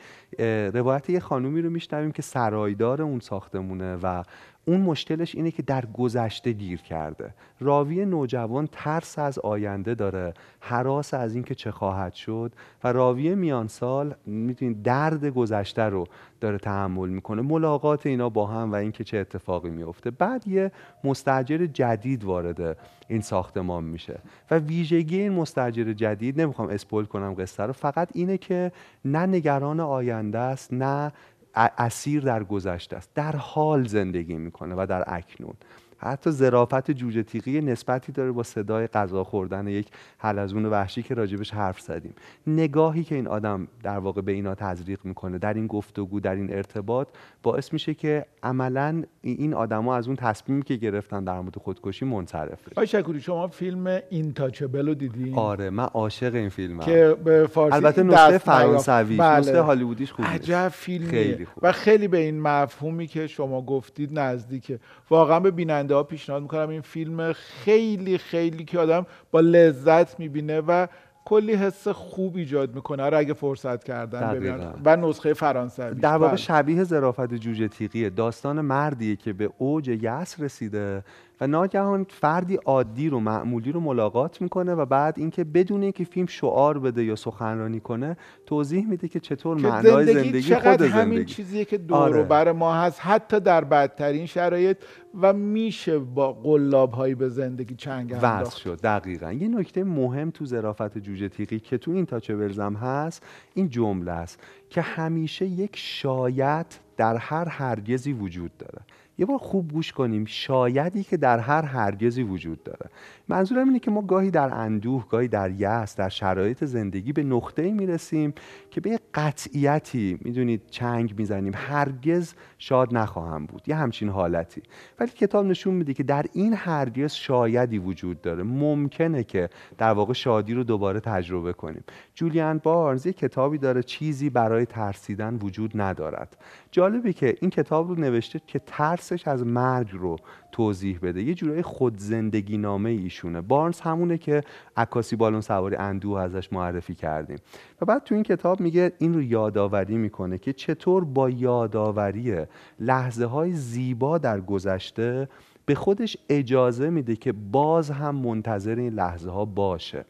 روایت 0.74 1.10
یه 1.10 1.20
خانومی 1.20 1.62
رو 1.62 1.70
میشنویم 1.70 2.12
که 2.12 2.22
سرایدار 2.22 3.02
اون 3.02 3.20
ساختمونه 3.20 3.96
و 4.02 4.22
اون 4.64 4.80
مشکلش 4.80 5.34
اینه 5.34 5.50
که 5.50 5.62
در 5.62 5.84
گذشته 5.86 6.52
گیر 6.52 6.80
کرده. 6.82 7.34
راوی 7.60 8.04
نوجوان 8.04 8.68
ترس 8.72 9.18
از 9.18 9.38
آینده 9.38 9.94
داره 9.94 10.34
حراس 10.60 11.14
از 11.14 11.34
اینکه 11.34 11.54
چه 11.54 11.70
خواهد 11.70 12.14
شد 12.14 12.52
و 12.84 12.92
راوی 12.92 13.34
میان 13.34 13.68
سال 13.68 14.14
می‌تونید 14.26 14.82
درد 14.82 15.24
گذشته 15.24 15.82
رو 15.82 16.06
داره 16.40 16.58
تحمل 16.58 17.08
می‌کنه. 17.08 17.42
ملاقات 17.42 18.06
اینا 18.06 18.28
با 18.28 18.46
هم 18.46 18.72
و 18.72 18.74
اینکه 18.74 19.04
چه 19.04 19.18
اتفاقی 19.18 19.70
میفته 19.70 20.10
بعد 20.10 20.48
یه 20.48 20.72
مستجر 21.04 21.66
جدید 21.66 22.24
وارد 22.24 22.76
این 23.08 23.20
ساختمان 23.20 23.84
میشه 23.84 24.18
و 24.50 24.58
ویژگی 24.58 25.20
این 25.20 25.32
مستجر 25.32 25.92
جدید 25.92 26.40
نمی‌خوام 26.40 26.68
اسپول 26.68 27.04
کنم 27.04 27.34
قصه 27.34 27.62
رو 27.62 27.72
فقط 27.72 28.08
اینه 28.14 28.38
که 28.38 28.72
نه 29.04 29.26
نگران 29.26 29.80
آینده 29.80 30.38
است 30.38 30.72
نه 30.72 31.12
اسیر 31.54 32.22
در 32.22 32.44
گذشته 32.44 32.96
است. 32.96 33.10
در 33.14 33.36
حال 33.36 33.86
زندگی 33.86 34.34
می‌کنه 34.34 34.74
و 34.78 34.86
در 34.88 35.04
اکنون. 35.06 35.54
حتی 36.02 36.30
ظرافت 36.30 36.90
جوجه 36.90 37.22
تیغی 37.22 37.60
نسبتی 37.60 38.12
داره 38.12 38.32
با 38.32 38.42
صدای 38.42 38.86
غذا 38.86 39.24
خوردن 39.24 39.66
یک 39.66 39.88
حلزون 40.18 40.66
وحشی 40.66 41.02
که 41.02 41.14
راجبش 41.14 41.54
حرف 41.54 41.80
زدیم. 41.80 42.14
نگاهی 42.46 43.04
که 43.04 43.14
این 43.14 43.28
آدم 43.28 43.68
در 43.82 43.98
واقع 43.98 44.20
به 44.20 44.32
اینا 44.32 44.54
تزریق 44.54 44.98
می‌کنه 45.04 45.38
در 45.38 45.54
این 45.54 45.66
گفتگو 45.66 46.20
در 46.20 46.34
این 46.34 46.54
ارتباط 46.54 47.08
باعث 47.42 47.72
میشه 47.72 47.94
که 47.94 48.26
عملا 48.42 49.02
این 49.22 49.54
آدما 49.54 49.96
از 49.96 50.06
اون 50.06 50.16
تصمیمی 50.16 50.62
که 50.62 50.76
گرفتن 50.76 51.24
در 51.24 51.40
مورد 51.40 51.56
خودکشی 51.56 52.04
منصرف 52.04 52.68
بشن 52.76 53.00
شکوری 53.00 53.20
شما 53.20 53.48
فیلم 53.48 54.00
اینتاچبل 54.10 54.88
رو 54.88 54.94
دیدین؟ 54.94 55.34
آره 55.34 55.70
من 55.70 55.84
عاشق 55.84 56.34
این 56.34 56.48
فیلمم. 56.48 56.80
که 56.80 57.16
به 57.24 57.46
فارسی 57.46 57.76
البته 57.76 58.02
نسخه 58.02 58.38
فرانسوی 58.38 59.16
بله. 59.16 59.38
نسخه 59.38 59.60
هالیوودیش 59.60 60.12
خوبه. 60.12 60.28
عجب 60.28 60.68
فیلمیه. 60.68 61.10
خیلی 61.10 61.44
خوب. 61.44 61.64
و 61.64 61.72
خیلی 61.72 62.08
به 62.08 62.18
این 62.18 62.40
مفهومی 62.40 63.06
که 63.06 63.26
شما 63.26 63.62
گفتید 63.62 64.18
نزدیکه. 64.18 64.80
واقعا 65.10 65.40
به 65.40 65.50
بیننده 65.50 65.91
ها 65.94 66.02
پیشنهاد 66.02 66.42
می‌کنم 66.42 66.68
این 66.68 66.80
فیلم 66.80 67.32
خیلی 67.32 68.18
خیلی 68.18 68.64
که 68.64 68.78
آدم 68.78 69.06
با 69.30 69.40
لذت 69.40 70.20
می‌بینه 70.20 70.60
و 70.60 70.86
کلی 71.24 71.52
حس 71.54 71.88
خوب 71.88 72.36
ایجاد 72.36 72.74
می‌کنه. 72.74 73.10
رو 73.10 73.18
اگه 73.18 73.34
فرصت 73.34 73.84
کردن 73.84 74.34
ببینن. 74.34 74.74
و 74.84 74.96
نسخه 74.96 75.34
فرانسوی 75.34 76.00
در 76.00 76.16
واقع. 76.16 76.36
شبیه 76.36 76.84
ظرافت 76.84 77.34
جوجه 77.34 77.68
تیغیه 77.68 78.10
داستان 78.10 78.60
مردیه 78.60 79.16
که 79.16 79.32
به 79.32 79.50
اوج 79.58 79.88
یس 79.88 80.40
رسیده. 80.40 81.04
و 81.40 81.46
ناگهان 81.46 82.06
فردی 82.08 82.54
عادی 82.54 83.08
رو 83.08 83.20
معمولی 83.20 83.72
رو 83.72 83.80
ملاقات 83.80 84.42
می‌کنه 84.42 84.74
و 84.74 84.86
بعد 84.86 85.18
اینکه 85.18 85.44
بدون 85.44 85.82
اینکه 85.82 86.04
فیلم 86.04 86.26
شعار 86.26 86.78
بده 86.78 87.04
یا 87.04 87.16
سخنرانی 87.16 87.80
کنه 87.80 88.16
توضیح 88.46 88.86
میده 88.86 89.08
که 89.08 89.20
چطور 89.20 89.56
معنای 89.60 90.06
زندگی, 90.06 90.24
زندگی 90.24 90.42
چقدر 90.42 90.70
خود 90.70 90.80
همین 90.80 91.18
زندگی. 91.18 91.34
چیزیه 91.34 91.64
که 91.64 91.78
دور 91.78 91.98
آره. 91.98 92.22
بر 92.22 92.52
ما 92.52 92.74
هست 92.74 93.00
حتی 93.00 93.40
در 93.40 93.64
بدترین 93.64 94.26
شرایط 94.26 94.76
و 95.20 95.32
میشه 95.32 95.98
با 95.98 96.32
قلاب 96.32 96.92
هایی 96.92 97.14
به 97.14 97.28
زندگی 97.28 97.74
چنگ 97.74 98.12
انداخت. 98.12 98.56
شد 98.56 98.80
دقیقا. 98.80 99.32
یه 99.32 99.48
نکته 99.48 99.84
مهم 99.84 100.30
تو 100.30 100.46
ظرافت 100.46 100.98
جوجه 100.98 101.28
تیغی 101.28 101.60
که 101.60 101.78
تو 101.78 101.90
این 101.90 102.06
تاچبلزم 102.06 102.74
هست 102.74 103.22
این 103.54 103.68
جمله 103.68 104.12
است 104.12 104.40
که 104.70 104.80
همیشه 104.80 105.46
یک 105.46 105.70
شاید 105.74 106.66
در 106.96 107.16
هر 107.16 107.48
هرگزی 107.48 108.12
وجود 108.12 108.56
داره. 108.58 108.82
یه 109.22 109.26
بار 109.26 109.38
خوب 109.38 109.72
گوش 109.72 109.92
کنیم. 109.92 110.24
شایدی 110.24 111.04
که 111.04 111.16
در 111.16 111.38
هر 111.38 111.62
هرگزی 111.62 112.22
وجود 112.22 112.62
داره. 112.62 112.90
منظورم 113.28 113.68
اینه 113.68 113.78
که 113.78 113.90
ما 113.90 114.02
گاهی 114.02 114.30
در 114.30 114.54
اندوه 114.54 115.08
گاهی 115.08 115.28
در 115.28 115.50
یأس 115.50 115.96
در 115.96 116.08
شرایط 116.08 116.64
زندگی 116.64 117.12
به 117.12 117.22
نقطه‌ای 117.22 117.72
می‌رسیم 117.72 118.34
که 118.70 118.80
به 118.80 118.98
قطعیتی 119.14 120.18
می‌دونید 120.24 120.62
چنگ 120.70 121.14
می‌زنیم. 121.18 121.52
هرگز 121.56 122.34
شاد 122.58 122.94
نخواهم 122.96 123.46
بود. 123.46 123.62
یه 123.66 123.74
همچین 123.76 124.08
حالتی. 124.08 124.62
ولی 125.00 125.10
کتاب 125.10 125.46
نشون 125.46 125.74
میده 125.74 125.94
که 125.94 126.02
در 126.02 126.26
این 126.32 126.54
هرگز 126.54 127.12
شایدی 127.12 127.78
وجود 127.78 128.20
داره. 128.20 128.42
ممکنه 128.42 129.24
که 129.24 129.48
در 129.78 129.92
واقع 129.92 130.12
شادی 130.12 130.54
رو 130.54 130.64
دوباره 130.64 131.00
تجربه 131.00 131.52
کنیم. 131.52 131.84
جولیان 132.14 132.58
بارنز 132.58 133.06
یه 133.06 133.12
کتابی 133.12 133.58
داره. 133.58 133.82
چیزی 133.82 134.30
برای 134.30 134.66
ترسیدن 134.66 135.34
وجود 135.34 135.70
ندارد. 135.74 136.36
جالبه 136.72 137.12
که 137.12 137.36
این 137.40 137.50
کتاب 137.50 137.88
رو 137.88 138.00
نوشته 138.00 138.40
که 138.46 138.58
ترسش 138.66 139.28
از 139.28 139.46
مرگ 139.46 139.88
رو 139.92 140.16
توضیح 140.52 140.98
بده. 141.02 141.22
یه 141.22 141.34
جورای 141.34 141.62
خود 141.62 141.98
زندگی 141.98 142.58
نامه 142.58 142.90
ایشونه. 142.90 143.40
بارنز 143.40 143.80
همونه 143.80 144.18
که 144.18 144.42
عکاسی 144.76 145.16
بالون 145.16 145.40
سواری 145.40 145.76
اندوه 145.76 146.20
ازش 146.20 146.52
معرفی 146.52 146.94
کردیم. 146.94 147.38
و 147.80 147.86
بعد 147.86 148.04
تو 148.04 148.14
این 148.14 148.24
کتاب 148.24 148.60
میگه 148.60 148.92
این 148.98 149.14
رو 149.14 149.22
یادآوری 149.22 149.96
می‌کنه 149.96 150.38
که 150.38 150.52
چطور 150.52 151.04
با 151.04 151.30
یادآوری 151.30 152.46
لحظه 152.80 153.26
های 153.26 153.52
زیبا 153.52 154.18
در 154.18 154.40
گذشته 154.40 155.28
به 155.66 155.74
خودش 155.74 156.16
اجازه 156.28 156.90
میده 156.90 157.16
که 157.16 157.32
باز 157.32 157.90
هم 157.90 158.14
منتظر 158.16 158.74
این 158.74 158.92
لحظه 158.92 159.30
ها 159.30 159.44
باشه. 159.44 160.04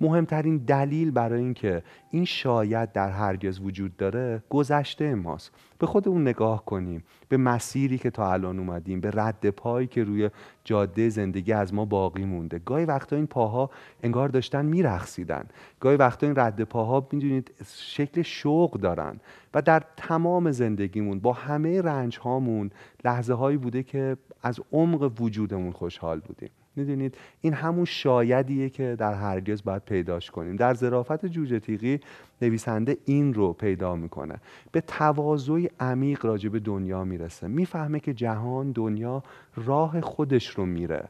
مهمترین 0.00 0.56
دلیل 0.56 1.10
برای 1.10 1.40
اینکه 1.40 1.82
این 2.10 2.24
شاید 2.24 2.92
در 2.92 3.10
هرگز 3.10 3.60
وجود 3.60 3.96
داره 3.96 4.42
گذشته 4.50 5.14
ماست. 5.14 5.50
به 5.78 5.86
خودمون 5.86 6.22
نگاه 6.22 6.64
کنیم. 6.64 7.04
به 7.28 7.36
مسیری 7.36 7.98
که 7.98 8.10
تا 8.10 8.32
الان 8.32 8.58
اومدیم 8.58 9.00
به 9.00 9.10
رد 9.14 9.50
پایی 9.50 9.86
که 9.86 10.04
روی 10.04 10.30
جاده 10.64 11.08
زندگی 11.08 11.52
از 11.52 11.74
ما 11.74 11.84
باقی 11.84 12.24
مونده. 12.24 12.58
گاهی 12.58 12.84
وقتا 12.84 13.16
این 13.16 13.26
پاها 13.26 13.70
انگار 14.02 14.28
داشتن 14.28 14.66
میرخصیدن 14.66 15.44
گاهی 15.80 15.96
وقتا 15.96 16.26
این 16.26 16.36
رد 16.36 16.62
پاها 16.62 17.08
می‌دونید 17.12 17.50
شکل 17.76 18.22
شوق 18.22 18.80
دارن 18.80 19.20
و 19.54 19.62
در 19.62 19.82
تمام 19.96 20.50
زندگیمون 20.50 21.20
با 21.20 21.32
همه 21.32 21.82
رنج 21.82 22.18
هامون 22.18 22.70
لحظه 23.04 23.34
هایی 23.34 23.56
بوده 23.56 23.82
که 23.82 24.16
از 24.42 24.60
عمق 24.72 25.20
وجودمون 25.20 25.72
خوشحال 25.72 26.20
بودیم. 26.20 26.50
می‌دونید؟ 26.78 27.16
این 27.40 27.52
همون 27.52 27.84
شایدیه 27.84 28.70
که 28.70 28.96
در 28.98 29.14
هرگز 29.14 29.62
باید 29.62 29.84
پیداش 29.84 30.30
کنیم. 30.30 30.56
در 30.56 30.74
ظرافت 30.74 31.26
جوجه 31.26 31.58
تیغی 31.60 32.00
نویسنده 32.42 32.96
این 33.04 33.34
رو 33.34 33.52
پیدا 33.52 33.96
می‌کنه. 33.96 34.34
به 34.72 34.80
تواضعی 34.80 35.70
عمیق 35.80 36.26
راجع 36.26 36.48
به 36.48 36.58
دنیا 36.58 37.04
می‌رسه. 37.04 37.48
می‌فهمه 37.48 38.00
که 38.00 38.14
جهان 38.14 38.72
دنیا 38.72 39.22
راه 39.56 40.00
خودش 40.00 40.48
رو 40.48 40.66
میره. 40.66 41.08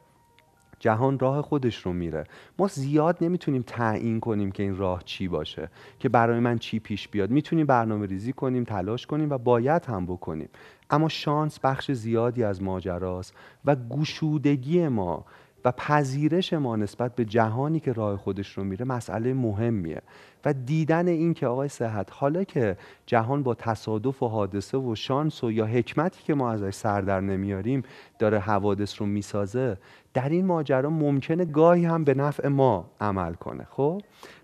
جهان 0.80 1.18
راه 1.18 1.42
خودش 1.42 1.76
رو 1.76 1.92
میره. 1.92 2.24
ما 2.58 2.66
زیاد 2.66 3.16
نمی‌تونیم 3.20 3.64
تعیین 3.66 4.20
کنیم 4.20 4.50
که 4.50 4.62
این 4.62 4.76
راه 4.76 5.02
چی 5.04 5.28
باشه 5.28 5.68
که 5.98 6.08
برای 6.08 6.40
من 6.40 6.58
چی 6.58 6.78
پیش 6.78 7.08
بیاد. 7.08 7.30
می‌تونیم 7.30 7.66
برنامه 7.66 8.06
ریزی 8.06 8.32
کنیم 8.32 8.64
تلاش 8.64 9.06
کنیم 9.06 9.30
و 9.30 9.38
باید 9.38 9.84
هم 9.84 10.06
بکنیم. 10.06 10.48
اما 10.90 11.08
شانس 11.08 11.60
بخش 11.60 11.90
زیادی 11.92 12.44
از 12.44 12.62
ماجراست 12.62 13.34
و 13.64 13.76
گشودگی 13.76 14.88
ما 14.88 15.24
و 15.64 15.72
پذیرش 15.72 16.52
ما 16.52 16.76
نسبت 16.76 17.14
به 17.14 17.24
جهانی 17.24 17.80
که 17.80 17.92
راه 17.92 18.16
خودش 18.16 18.58
رو 18.58 18.64
میره 18.64 18.84
مسئله 18.84 19.34
مهمیه. 19.34 20.02
و 20.44 20.52
دیدن 20.52 21.08
این 21.08 21.34
که 21.34 21.46
آقای 21.46 21.68
صحت 21.68 22.08
حالا 22.12 22.44
که 22.44 22.76
جهان 23.06 23.42
با 23.42 23.54
تصادف 23.54 24.22
و 24.22 24.28
حادثه 24.28 24.78
و 24.78 24.94
شانس 24.94 25.44
و 25.44 25.52
یا 25.52 25.66
حکمتی 25.66 26.22
که 26.24 26.34
ما 26.34 26.50
ازش 26.50 26.74
سر 26.74 27.00
در 27.00 27.20
نمیاریم 27.20 27.82
داره 28.18 28.38
حوادث 28.38 29.00
رو 29.00 29.06
می‌سازه 29.06 29.76
در 30.14 30.28
این 30.28 30.46
ماجرا 30.46 30.90
ممکنه 30.90 31.44
گاهی 31.44 31.84
هم 31.84 32.04
به 32.04 32.14
نفع 32.14 32.48
ما 32.48 32.90
عمل 33.00 33.34
کنه. 33.34 33.66
خب؟ 33.70 34.02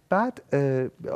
بعد 0.09 0.43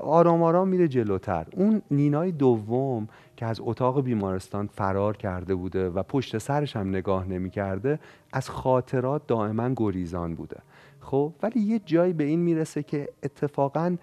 آرام 0.03 0.43
آرام 0.43 0.69
میره 0.69 0.89
جلوتر. 0.89 1.47
اون 1.57 1.83
نینای 1.91 2.33
دوم 2.33 3.09
که 3.39 3.47
از 3.47 3.61
اتاق 3.63 4.03
بیمارستان 4.03 4.67
فرار 4.67 5.17
کرده 5.17 5.55
بوده 5.55 5.91
و 5.91 6.03
پشت 6.03 6.39
سرش 6.39 6.77
هم 6.77 6.89
نگاه 6.89 7.29
نمی‌کرده 7.29 7.99
از 8.33 8.51
خاطرات 8.51 9.27
دائما 9.27 9.71
گریزان 9.77 10.35
بوده. 10.35 10.57
خب 11.01 11.33
ولی 11.43 11.61
یه 11.61 11.79
جایی 11.79 12.13
به 12.13 12.25
این 12.25 12.41
می‌رسه 12.41 12.83
که 12.83 13.09
اتفاقا 13.23 13.97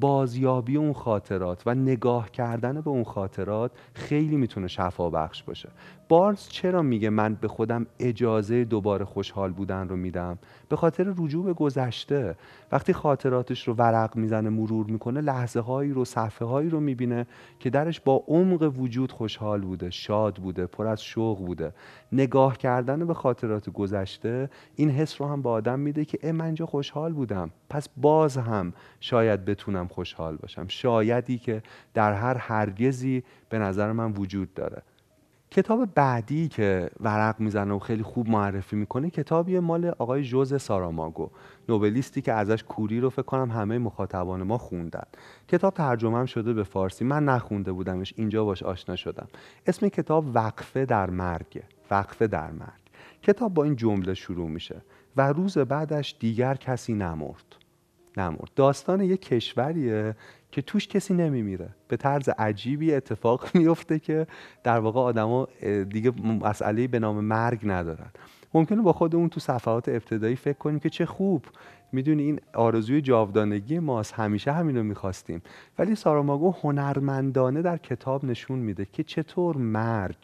بازیابی 0.00 0.76
اون 0.76 0.92
خاطرات 0.92 1.62
و 1.66 1.74
نگاه 1.74 2.30
کردن 2.30 2.80
به 2.80 2.90
اون 2.90 3.04
خاطرات 3.04 3.70
خیلی 3.94 4.36
می‌تونه 4.36 4.68
شفا 4.68 5.10
بخش 5.10 5.42
باشه. 5.42 5.68
بارنز 6.08 6.48
چرا 6.48 6.82
میگه 6.82 7.10
من 7.10 7.34
به 7.34 7.48
خودم 7.48 7.86
اجازه 7.98 8.64
دوباره 8.64 9.04
خوشحال 9.04 9.52
بودن 9.52 9.88
رو 9.88 9.96
میدم؟ 9.96 10.38
به 10.68 10.76
خاطر 10.76 11.14
رجوع 11.16 11.44
به 11.44 11.52
گذشته. 11.52 12.36
وقتی 12.72 12.92
خاطراتش 12.92 13.68
رو 13.68 13.74
ورق 13.74 14.16
می‌زنه 14.16 14.50
مرور 14.50 14.86
می‌کنه 14.86 15.20
لحظه 15.20 15.60
هایی 15.60 15.92
رو 15.92 16.04
صفحه 16.04 16.48
هایی 16.48 16.70
رو 16.70 16.80
می‌بینه 16.80 17.26
که 17.60 17.70
درش 17.70 18.00
با 18.00 18.24
عمق 18.26 18.72
وجود 18.78 19.12
خوشحال 19.12 19.60
بوده 19.60 19.90
شاد 19.90 20.36
بوده 20.36 20.66
پر 20.66 20.86
از 20.86 21.02
شوق 21.02 21.38
بوده. 21.46 21.72
نگاه 22.12 22.58
کردن 22.58 23.06
به 23.06 23.14
خاطرات 23.14 23.70
گذشته 23.70 24.50
این 24.76 24.90
حس 24.90 25.20
رو 25.20 25.26
هم 25.26 25.42
به 25.42 25.48
آدم 25.48 25.80
میده 25.80 26.04
که 26.04 26.32
من 26.32 26.44
اینجا 26.44 26.66
خوشحال 26.66 27.12
بودم. 27.12 27.50
پس 27.70 27.88
باز 27.96 28.36
هم 28.36 28.72
شاید 29.00 29.44
بتونم 29.44 29.88
خوشحال 29.88 30.36
باشم. 30.36 30.64
شایدی 30.68 31.38
که 31.38 31.62
در 31.94 32.12
هر 32.12 32.36
هرگزی 32.36 33.22
به 33.48 33.58
نظر 33.58 33.92
من 33.92 34.12
وجود 34.12 34.54
داره. 34.54 34.82
کتاب 35.50 35.94
بعدی 35.94 36.48
که 36.48 36.90
ورق 37.00 37.40
می‌زنه 37.40 37.74
و 37.74 37.78
خیلی 37.78 38.02
خوب 38.02 38.28
معرفی 38.28 38.76
می‌کنه 38.76 39.10
کتابی 39.10 39.58
مال 39.58 39.86
آقای 39.86 40.22
جوز 40.22 40.62
ساراماگو 40.62 41.30
نوبلیستی 41.68 42.22
که 42.22 42.32
ازش 42.32 42.62
کوری 42.62 43.00
رو 43.00 43.10
فکر 43.10 43.22
کنم 43.22 43.50
همه 43.50 43.78
مخاطبان 43.78 44.42
ما 44.42 44.58
خوندن. 44.58 45.04
کتاب 45.48 45.74
ترجمه 45.74 46.18
هم 46.18 46.26
شده 46.26 46.52
به 46.52 46.62
فارسی. 46.62 47.04
من 47.04 47.24
نخونده 47.24 47.72
بودمش 47.72 48.14
اینجا 48.16 48.44
باش 48.44 48.62
آشنا 48.62 48.96
شدم. 48.96 49.28
اسم 49.66 49.88
کتاب 49.88 50.24
وقفه 50.34 50.84
در 50.84 51.10
مرگ 51.10 51.62
وقفه 51.90 52.26
در 52.26 52.50
مرگ. 52.50 52.86
کتاب 53.22 53.54
با 53.54 53.64
این 53.64 53.76
جمله 53.76 54.14
شروع 54.14 54.48
میشه. 54.48 54.82
و 55.16 55.32
روز 55.32 55.58
بعدش 55.58 56.16
دیگر 56.20 56.54
کسی 56.54 56.94
نمرد. 56.94 57.56
نمرد. 58.16 58.50
داستان 58.56 59.00
یک 59.00 59.20
کشوریه 59.20 60.16
که 60.56 60.62
توش 60.62 60.88
کسی 60.88 61.14
نمیمیره. 61.14 61.68
به 61.88 61.96
طرز 61.96 62.28
عجیبی 62.28 62.94
اتفاق 62.94 63.48
میفته 63.56 63.98
که 63.98 64.26
در 64.64 64.78
واقع 64.78 65.00
آدما 65.00 65.48
دیگه 65.90 66.12
مسئله 66.42 66.86
به 66.86 66.98
نام 66.98 67.24
مرگ 67.24 67.60
ندارن. 67.64 68.10
ممکنه 68.54 68.82
با 68.82 68.92
خودمون 68.92 69.28
تو 69.28 69.40
صفحات 69.40 69.88
ابتدایی 69.88 70.36
فکر 70.36 70.58
کنیم 70.58 70.78
که 70.78 70.90
چه 70.90 71.06
خوب. 71.06 71.44
می‌دونی 71.92 72.22
این 72.22 72.40
آرزوی 72.54 73.00
جاودانگی 73.00 73.78
ماست. 73.78 74.14
همیشه 74.14 74.52
همینو 74.52 74.82
می‌خواستیم. 74.82 75.42
ولی 75.78 75.94
ساراماگو 75.94 76.54
هنرمندانه 76.62 77.62
در 77.62 77.76
کتاب 77.76 78.24
نشون 78.24 78.58
میده 78.58 78.86
که 78.92 79.02
چطور 79.02 79.56
مرگ 79.56 80.16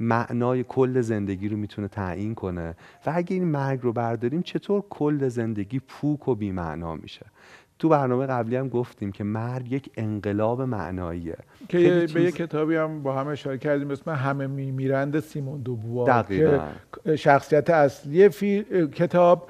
معنای 0.00 0.64
کل 0.68 1.00
زندگی 1.00 1.48
رو 1.48 1.56
می‌تونه 1.56 1.88
تعیین 1.88 2.34
کنه. 2.34 2.76
و 3.06 3.12
اگه 3.14 3.34
این 3.34 3.44
مرگ 3.44 3.80
رو 3.82 3.92
برداریم 3.92 4.42
چطور 4.42 4.82
کل 4.90 5.28
زندگی 5.28 5.78
پوک 5.78 6.28
و 6.28 6.34
بیمعنا 6.34 6.94
میشه؟ 6.94 7.26
تو 7.80 7.88
برنامه 7.88 8.26
قبلی 8.26 8.56
هم 8.56 8.68
گفتیم 8.68 9.12
که 9.12 9.24
مرگ 9.24 9.72
یک 9.72 9.90
انقلاب 9.96 10.62
معناییه. 10.62 11.36
که 11.68 12.06
به 12.14 12.22
یک 12.22 12.34
کتابی 12.34 12.76
هم 12.76 13.02
با 13.02 13.12
هم 13.12 13.28
اشاره 13.28 13.58
کردیم 13.58 13.90
اسم 13.90 14.10
همه 14.10 14.46
میمیرند 14.46 15.20
سیمون 15.20 15.60
دوبوار 15.60 16.22
که 16.22 16.60
شخصیت 17.16 17.70
اصلی 17.70 18.28
فی... 18.28 18.64
کتاب 18.94 19.48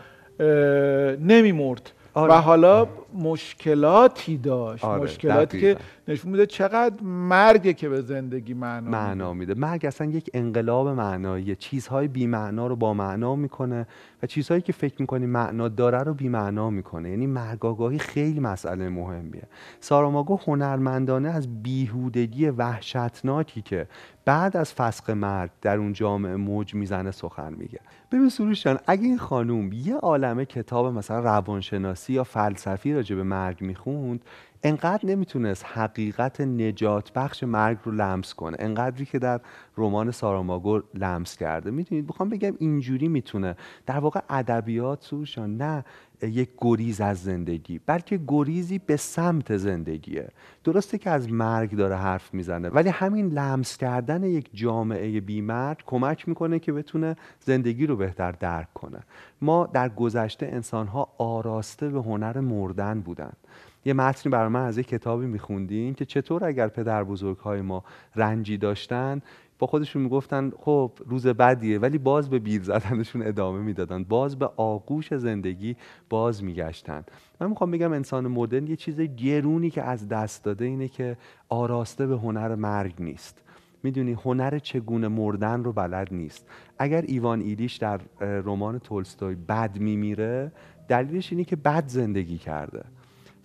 نمیمرد. 1.20 1.92
آره. 2.14 2.32
و 2.32 2.36
حالا 2.36 2.88
مشکلاتی 3.14 4.38
داشت. 4.38 4.84
آره. 4.84 5.02
مشکلاتی 5.02 5.60
که 5.60 5.76
نشون 6.08 6.30
میده 6.30 6.46
چقدر 6.46 7.02
مرگه 7.02 7.72
که 7.72 7.88
به 7.88 8.00
زندگی 8.00 8.54
معنا 8.54 8.90
معنا 8.90 9.32
میده. 9.32 9.54
مرگ 9.54 9.86
اصلا 9.86 10.06
یک 10.06 10.30
انقلاب 10.34 10.88
معناییه 10.88 11.54
چیزهای 11.54 12.08
بی 12.08 12.26
معنا 12.26 12.66
رو 12.66 12.76
با 12.76 12.94
معنا 12.94 13.36
می‌کنه 13.36 13.86
و 14.22 14.26
چیزهایی 14.26 14.62
که 14.62 14.72
فکر 14.72 14.94
می‌کنی 14.98 15.26
معنا 15.26 15.68
داره 15.68 15.98
رو 15.98 16.14
بی 16.14 16.28
معنا 16.28 16.70
می‌کنه. 16.70 17.10
یعنی 17.10 17.26
مرگ 17.26 17.66
آگاهی 17.66 17.98
خیلی 17.98 18.40
مسئله 18.40 18.88
مهمیه. 18.88 19.42
ساراماگو 19.80 20.40
هنرمندانه 20.46 21.28
از 21.28 21.62
بیهودگی 21.62 22.48
وحشتناکی 22.48 23.62
که 23.62 23.86
بعد 24.24 24.56
از 24.56 24.72
فسق 24.72 25.10
مرگ 25.10 25.50
در 25.62 25.76
اون 25.76 25.92
جامعه 25.92 26.36
موج 26.36 26.74
می‌زنه 26.74 27.10
سخن 27.10 27.52
میگه. 27.52 27.80
ببین 28.12 28.28
سروش 28.28 28.66
اگه 28.66 29.04
این 29.04 29.18
خانوم 29.18 29.72
یه 29.72 29.96
عالمه 29.96 30.44
کتاب 30.44 30.86
مثلا 30.86 31.20
روانشناسی 31.20 32.12
یا 32.12 32.24
فلسفی 32.24 32.92
راجع 33.00 33.16
به 33.16 33.22
مرگ 33.22 33.60
می‌خوند 33.60 34.24
انقدر 34.62 35.06
نمی‌تونست 35.06 35.64
حقیقت 35.66 36.40
نجات 36.40 37.12
بخش 37.12 37.44
مرگ 37.44 37.78
رو 37.84 37.92
لمس 37.92 38.34
کنه. 38.34 38.56
انقدری 38.60 39.04
که 39.04 39.18
در 39.18 39.40
رمان 39.76 40.10
ساراماگو 40.10 40.80
لمس 40.94 41.36
کرده. 41.36 41.70
می‌تونید 41.70 42.06
بخوام 42.06 42.28
بگم 42.28 42.54
اینجوری 42.58 43.08
می‌تونه. 43.08 43.56
در 43.86 43.98
واقع 43.98 44.20
ادبیات 44.30 45.04
سروشان 45.04 45.56
نه 45.56 45.84
یک 46.22 46.50
گریز 46.58 47.00
از 47.00 47.22
زندگی 47.22 47.80
بلکه 47.86 48.20
گریزی 48.28 48.78
به 48.78 48.96
سمت 48.96 49.56
زندگیه. 49.56 50.28
درسته 50.64 50.98
که 50.98 51.10
از 51.10 51.32
مرگ 51.32 51.76
داره 51.76 51.96
حرف 51.96 52.34
می‌زنه 52.34 52.68
ولی 52.68 52.88
همین 52.88 53.28
لمس 53.28 53.76
کردن 53.76 54.24
یک 54.24 54.50
جامعه 54.54 55.20
بیمرگ 55.20 55.78
کمک 55.86 56.28
می‌کنه 56.28 56.58
که 56.58 56.72
بتونه 56.72 57.16
زندگی 57.40 57.86
رو 57.86 57.96
بهتر 57.96 58.32
درک 58.32 58.72
کنه. 58.74 58.98
ما 59.40 59.66
در 59.66 59.88
گذشته 59.88 60.46
انسانها 60.46 61.08
آراسته 61.18 61.88
به 61.88 62.02
هنر 62.02 62.40
مردن 62.40 63.00
بودن. 63.00 63.32
یه 63.84 63.92
متنی 63.92 64.32
برای 64.32 64.48
من 64.48 64.64
از 64.64 64.78
یک 64.78 64.88
کتابی 64.88 65.26
میخوندیم 65.26 65.94
که 65.94 66.04
چطور 66.04 66.44
اگر 66.44 66.68
پدر 66.68 67.04
بزرگ 67.04 67.38
های 67.38 67.60
ما 67.60 67.84
رنجی 68.16 68.56
داشتن 68.56 69.22
با 69.58 69.66
خودشون 69.66 70.02
می‌گفتن 70.02 70.52
خب 70.58 70.92
روز 71.06 71.26
بدیه. 71.26 71.78
ولی 71.78 71.98
باز 71.98 72.30
به 72.30 72.38
بیر 72.38 72.62
زدنشون 72.62 73.22
ادامه 73.22 73.60
می‌دادن. 73.60 74.04
باز 74.04 74.38
به 74.38 74.50
آغوش 74.56 75.14
زندگی 75.14 75.76
باز 76.08 76.44
میگشتن. 76.44 77.04
من 77.40 77.48
می‌خوام 77.48 77.70
بگم 77.70 77.92
انسان 77.92 78.28
مدرن 78.28 78.66
یه 78.66 78.76
چیز 78.76 79.00
گرونی 79.00 79.70
که 79.70 79.82
از 79.82 80.08
دست 80.08 80.44
داده 80.44 80.64
اینه 80.64 80.88
که 80.88 81.16
آراسته 81.48 82.06
به 82.06 82.16
هنر 82.16 82.54
مرگ 82.54 82.94
نیست. 82.98 83.42
می‌دونی 83.82 84.12
هنر 84.12 84.58
چگونه 84.58 85.08
مردن 85.08 85.64
رو 85.64 85.72
بلد 85.72 86.08
نیست. 86.10 86.46
اگر 86.78 87.02
ایوان 87.02 87.40
ایلیش 87.40 87.76
در 87.76 88.00
رمان 88.20 88.78
تولستوی 88.78 89.34
بد 89.34 89.78
میمیره 89.78 90.52
دلیلش 90.88 91.32
اینه 91.32 91.44
که 91.44 91.56
بد 91.56 91.86
زندگی 91.86 92.38
کرده. 92.38 92.84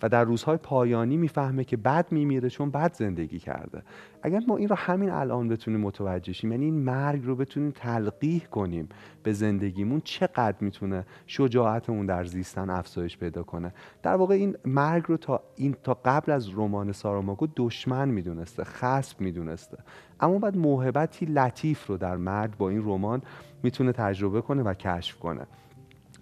و 0.02 0.08
در 0.08 0.24
روزهای 0.24 0.56
پایانی 0.56 1.16
می‌فهمه 1.16 1.64
که 1.64 1.76
بد 1.76 2.12
میمیره 2.12 2.50
چون 2.50 2.70
بد 2.70 2.94
زندگی 2.94 3.38
کرده. 3.38 3.82
اگر 4.22 4.42
ما 4.48 4.56
این 4.56 4.68
رو 4.68 4.76
همین 4.76 5.10
الان 5.10 5.48
بتونیم 5.48 5.80
متوجه 5.80 6.32
شیم 6.32 6.52
یعنی 6.52 6.64
این 6.64 6.74
مرگ 6.74 7.24
رو 7.24 7.36
بتونیم 7.36 7.70
تلقیح 7.70 8.44
کنیم 8.44 8.88
به 9.22 9.32
زندگیمون 9.32 10.00
چقدر 10.04 10.56
می‌تونه 10.60 11.06
شجاعتمون 11.26 12.06
در 12.06 12.24
زیستن 12.24 12.70
افزایش 12.70 13.18
پیدا 13.18 13.42
کنه؟ 13.42 13.74
در 14.02 14.14
واقع 14.14 14.34
این 14.34 14.56
مرگ 14.64 15.04
رو 15.06 15.16
تا 15.16 15.40
این 15.56 15.76
تا 15.82 15.98
قبل 16.04 16.32
از 16.32 16.50
رمان 16.50 16.92
ساراماگو 16.92 17.46
دشمن 17.56 18.08
می‌دونسته 18.08 18.64
خصب 18.64 19.20
می‌دونسته. 19.20 19.78
اما 20.20 20.38
بعد 20.38 20.56
موهبتی 20.56 21.26
لطیف 21.26 21.86
رو 21.86 21.96
در 21.96 22.16
مرگ 22.16 22.56
با 22.56 22.68
این 22.68 22.82
رمان 22.84 23.22
می‌تونه 23.62 23.92
تجربه 23.92 24.40
کنه 24.40 24.62
و 24.62 24.74
کشف 24.74 25.18
کنه. 25.18 25.46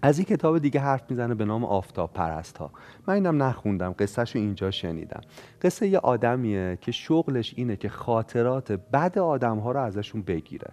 از 0.05 0.19
این 0.19 0.25
کتاب 0.25 0.59
دیگه 0.59 0.79
حرف 0.79 1.03
می‌زنه 1.09 1.35
به 1.35 1.45
نام 1.45 1.63
آفتاب 1.63 2.13
پرست 2.13 2.57
ها 2.57 2.71
من 3.07 3.13
اینم 3.13 3.43
نخوندم 3.43 3.95
قصهش 3.99 4.35
رو 4.35 4.41
اینجا 4.41 4.71
شنیدم. 4.71 5.21
قصه 5.61 5.87
یه 5.87 5.99
آدمیه 5.99 6.77
که 6.81 6.91
شغلش 6.91 7.53
اینه 7.57 7.75
که 7.75 7.89
خاطرات 7.89 8.71
بد 8.71 9.19
آدم 9.19 9.57
ها 9.57 9.71
رو 9.71 9.79
ازشون 9.79 10.21
بگیره. 10.21 10.71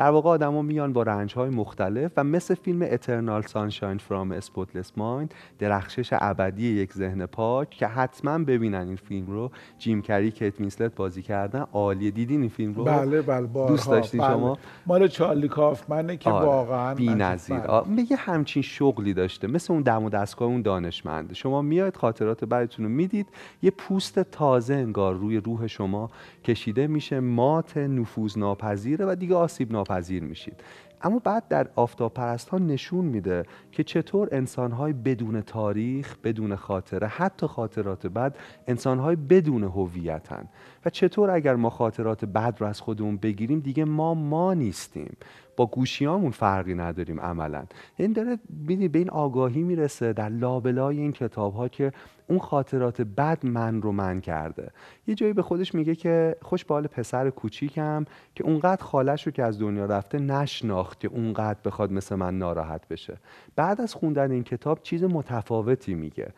در 0.00 0.10
واقع 0.10 0.30
آدما 0.30 0.62
میان 0.62 0.92
با 0.92 1.02
رنج 1.02 1.34
های 1.34 1.50
مختلف 1.50 2.12
و 2.16 2.24
مثل 2.24 2.54
فیلم 2.54 2.82
اترنال 2.82 3.42
سانشاین 3.42 3.98
فرام 3.98 4.32
اسپوتلس 4.32 4.92
مایند 4.96 5.34
درخشش 5.58 6.08
ابدی 6.12 6.68
یک 6.68 6.92
ذهن 6.92 7.26
پاک 7.26 7.70
که 7.70 7.86
حتما 7.86 8.38
ببینن 8.38 8.86
این 8.86 8.96
فیلم 8.96 9.26
رو. 9.26 9.50
جیم 9.78 10.02
کری 10.02 10.30
کیت 10.30 10.60
مینسلت 10.60 10.94
بازی 10.94 11.22
کردن. 11.22 11.66
عالیه. 11.72 12.10
دیدین 12.10 12.40
این 12.40 12.48
فیلم 12.48 12.74
رو؟ 12.74 12.84
بله 12.84 13.22
بله 13.22 13.46
دوست 13.46 13.90
داشتین 13.90 14.20
بله. 14.20 14.30
شما؟ 14.30 14.58
مال 14.86 15.08
چارلی 15.08 15.48
کافمنه 15.48 16.16
که 16.16 16.30
آره. 16.30 16.46
واقعا 16.46 16.94
بی‌نظیر 16.94 17.58
بله. 17.58 17.82
میگه 17.86 18.16
همچین 18.16 18.62
شغلی 18.62 19.14
داشته. 19.14 19.46
مثل 19.46 19.72
اون 19.72 19.82
دم 19.82 20.04
و 20.04 20.10
دستگاه 20.10 20.48
اون 20.48 20.62
دانشمنده 20.62 21.34
شما 21.34 21.62
میاید 21.62 21.96
خاطرات 21.96 22.44
بعدتون 22.44 22.84
رو 22.84 22.90
می‌دید. 22.90 23.26
یه 23.62 23.70
پوست 23.70 24.18
تازه 24.18 24.74
انگار 24.74 25.14
روی 25.14 25.36
روح 25.36 25.66
شما 25.66 26.10
کشیده 26.44 26.86
میشه. 26.86 27.20
مات 27.20 27.76
نفوذ 27.76 28.38
ناپذیره 28.38 29.06
و 29.06 29.14
دیگه 29.14 29.34
آسیب 29.34 29.72
ناپذیر 29.90 30.22
میشید. 30.22 30.60
اما 31.02 31.18
بعد 31.18 31.48
در 31.48 31.68
آفتاب 31.76 32.14
پرست 32.14 32.48
ها 32.48 32.58
نشون 32.58 33.04
میده 33.04 33.44
که 33.72 33.84
چطور 33.84 34.28
انسان 34.32 34.72
های 34.72 34.92
بدون 34.92 35.40
تاریخ 35.40 36.16
بدون 36.24 36.56
خاطره 36.56 37.06
حتی 37.06 37.46
خاطرات 37.46 38.06
بد 38.06 38.36
انسان 38.66 38.98
های 38.98 39.16
بدون 39.16 39.64
هویتن. 39.64 40.48
و 40.84 40.90
چطور 40.90 41.30
اگر 41.30 41.54
ما 41.54 41.70
خاطرات 41.70 42.24
بد 42.24 42.56
رو 42.58 42.66
از 42.66 42.80
خودمون 42.80 43.16
بگیریم 43.16 43.60
دیگه 43.60 43.84
ما 43.84 44.14
ما 44.14 44.54
نیستیم. 44.54 45.16
با 45.56 45.66
گوشیامون 45.66 46.30
فرقی 46.30 46.74
نداریم 46.74 47.20
عملا. 47.20 47.64
این 47.96 48.12
داره 48.12 48.38
به 48.66 48.98
این 48.98 49.10
آگاهی 49.10 49.62
می‌رسه 49.62 50.12
در 50.12 50.28
لابلای 50.28 50.98
این 50.98 51.12
کتاب 51.12 51.54
ها 51.54 51.68
که 51.68 51.92
اون 52.26 52.38
خاطرات 52.38 53.02
بد 53.02 53.46
من 53.46 53.82
رو 53.82 53.92
من 53.92 54.20
کرده. 54.20 54.70
یه 55.06 55.14
جایی 55.14 55.32
به 55.32 55.42
خودش 55.42 55.74
میگه 55.74 55.94
که 55.94 56.36
خوش 56.42 56.64
بال 56.64 56.86
پسر 56.86 57.30
کوچیکم 57.30 58.04
که 58.34 58.44
اونقدر 58.44 58.84
خالش 58.84 59.26
رو 59.26 59.32
که 59.32 59.42
از 59.42 59.60
دنیا 59.60 59.84
رفته 59.84 60.18
نشناخت 60.18 61.00
که 61.00 61.08
اونقدر 61.08 61.58
بخواد 61.64 61.92
مثل 61.92 62.14
من 62.14 62.38
ناراحت 62.38 62.88
بشه. 62.88 63.16
بعد 63.56 63.80
از 63.80 63.94
خوندن 63.94 64.30
این 64.30 64.44
کتاب 64.44 64.82
چیز 64.82 65.04
متفاوتی 65.04 65.94
میگه. 65.94 66.32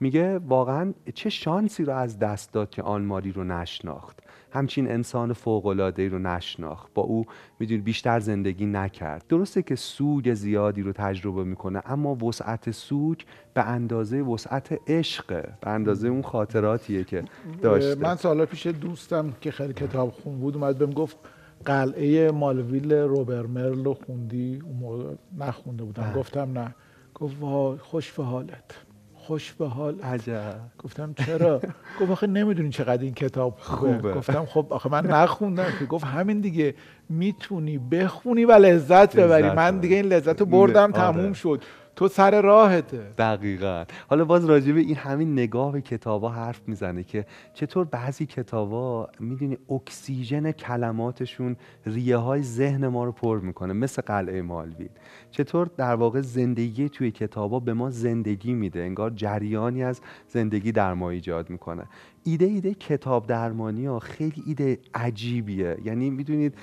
میگه 0.00 0.38
واقعا 0.38 0.94
چه 1.14 1.30
شانسی 1.30 1.84
رو 1.84 1.92
از 1.92 2.18
دست 2.18 2.52
داد 2.52 2.70
که 2.70 2.82
آن 2.82 3.02
ماری 3.02 3.32
رو 3.32 3.44
نشناخت. 3.44 4.18
همچین 4.52 4.90
انسان 4.90 5.32
فوق‌العاده‌ای 5.32 6.08
رو 6.08 6.18
نشناخت. 6.18 6.94
با 6.94 7.02
او 7.02 7.26
می‌دونی 7.58 7.80
بیشتر 7.80 8.20
زندگی 8.20 8.66
نکرد. 8.66 9.24
درسته 9.28 9.62
که 9.62 9.76
سوگ 9.76 10.34
زیادی 10.34 10.82
رو 10.82 10.92
تجربه 10.92 11.44
می‌کنه 11.44 11.82
اما 11.86 12.14
وسعت 12.14 12.70
سوگ 12.70 13.18
به 13.54 13.62
اندازه 13.62 14.22
وسعت 14.22 14.80
عشق 14.86 15.26
به 15.60 15.70
اندازه 15.70 16.08
اون 16.08 16.22
خاطراتیه 16.22 17.04
که 17.04 17.24
داشته. 17.62 17.94
من 17.94 18.16
سالا 18.16 18.46
پیش 18.46 18.66
دوستم 18.66 19.32
که 19.40 19.50
خیلی 19.50 19.72
کتاب 19.72 20.10
خون 20.10 20.38
بود 20.38 20.54
اومد 20.54 20.78
بهم 20.78 20.90
گفت 20.90 21.16
قلعه 21.64 22.30
مالویل 22.30 22.92
روبر 22.92 23.46
مرل 23.46 23.84
رو 23.84 23.94
خوندی؟ 23.94 24.60
اون 24.64 24.76
موقع 24.76 25.14
نخونده 25.38 25.84
بودم. 25.84 26.02
بله. 26.02 26.14
گفتم 26.14 26.58
نه. 26.58 26.74
گفت 27.14 27.36
وای 27.40 27.78
خوش 27.78 28.12
به 28.12 28.24
حالت. 28.24 28.84
خوش 29.28 29.52
به 29.52 29.68
حال. 29.68 30.00
عجب. 30.00 30.54
گفتم 30.78 31.14
چرا؟ 31.26 31.60
گفت 32.00 32.10
آخه 32.10 32.26
نمی‌دونی 32.26 32.70
چقدر 32.70 33.02
این 33.02 33.14
کتاب 33.14 33.54
خوبه, 33.60 34.12
گفتم 34.14 34.44
خب 34.44 34.66
آخه 34.70 34.88
من 34.90 35.06
نخوندم 35.06 35.66
که. 35.78 35.84
گفت 35.84 36.04
همین 36.04 36.40
دیگه. 36.40 36.74
می‌تونی 37.08 37.78
بخونی 37.78 38.44
و 38.44 38.52
لذت 38.52 39.16
ببری. 39.16 39.50
من 39.50 39.78
دیگه 39.78 39.96
این 39.96 40.04
لذت 40.04 40.40
رو 40.40 40.46
بردم 40.46 40.82
آره. 40.82 40.92
تموم 40.92 41.32
شد. 41.32 41.62
تو 41.98 42.08
سر 42.08 42.40
راهته. 42.42 43.12
دقیقا. 43.18 43.84
حالا 44.08 44.24
باز 44.24 44.44
راجع 44.44 44.72
به 44.72 44.80
این 44.80 44.96
همین 44.96 45.32
نگاه 45.32 45.72
به 45.72 45.80
کتابا 45.80 46.28
حرف 46.28 46.60
می‌زنه 46.66 47.02
که 47.02 47.26
چطور 47.54 47.84
بعضی 47.84 48.26
کتابا 48.26 49.08
می‌دونی 49.20 49.58
اکسیژن 49.70 50.52
کلماتشون 50.52 51.56
ریه 51.86 52.16
های 52.16 52.42
ذهن 52.42 52.86
ما 52.86 53.04
رو 53.04 53.12
پر 53.12 53.40
می‌کنه 53.40 53.72
مثل 53.72 54.02
قلعه 54.02 54.42
مالوین. 54.42 54.88
چطور 55.30 55.70
در 55.76 55.94
واقع 55.94 56.20
زندگی 56.20 56.88
توی 56.88 57.10
کتابا 57.10 57.60
به 57.60 57.74
ما 57.74 57.90
زندگی 57.90 58.54
میده 58.54 58.80
انگار 58.80 59.10
جریانی 59.10 59.84
از 59.84 60.00
زندگی 60.28 60.72
در 60.72 60.94
ما 60.94 61.10
ایجاد 61.10 61.50
می‌کنه. 61.50 61.84
ایده 62.24 62.44
ایده 62.44 62.74
کتاب 62.74 63.26
درمانی 63.26 63.86
ها 63.86 63.98
خیلی 63.98 64.42
ایده 64.46 64.78
عجیبیه. 64.94 65.76
یعنی 65.84 66.10
می‌دونید 66.10 66.54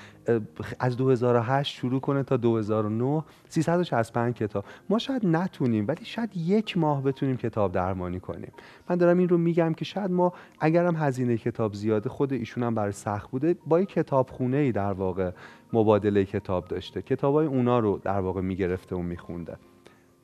از 0.79 0.97
2008 0.97 1.75
شروع 1.75 1.99
کنه 1.99 2.23
تا 2.23 2.37
2009 2.37 3.23
365 3.49 4.33
کتاب. 4.33 4.65
ما 4.89 4.97
شاید 4.97 5.25
نتونیم 5.25 5.85
ولی 5.87 6.05
شاید 6.05 6.37
یک 6.37 6.77
ماه 6.77 7.03
بتونیم 7.03 7.37
کتاب 7.37 7.71
درمانی 7.71 8.19
کنیم. 8.19 8.51
من 8.89 8.95
دارم 8.95 9.17
این 9.17 9.29
رو 9.29 9.37
میگم 9.37 9.73
که 9.73 9.85
شاید 9.85 10.11
ما 10.11 10.33
اگرم 10.59 10.95
هزینه 10.95 11.37
کتاب 11.37 11.73
زیاده 11.73 12.09
خود 12.09 12.33
ایشون 12.33 12.63
هم 12.63 12.75
برای 12.75 12.91
سخت 12.91 13.31
بوده 13.31 13.55
با 13.65 13.81
یک 13.81 13.89
کتابخونه 13.89 14.57
ای 14.57 14.71
در 14.71 14.93
واقع 14.93 15.31
مبادله 15.73 16.25
کتاب 16.25 16.67
داشته. 16.67 17.01
کتابای 17.01 17.47
اونا 17.47 17.79
رو 17.79 17.99
در 18.03 18.19
واقع 18.19 18.41
می‌گرفته 18.41 18.95
و 18.95 19.01
میخونده. 19.01 19.57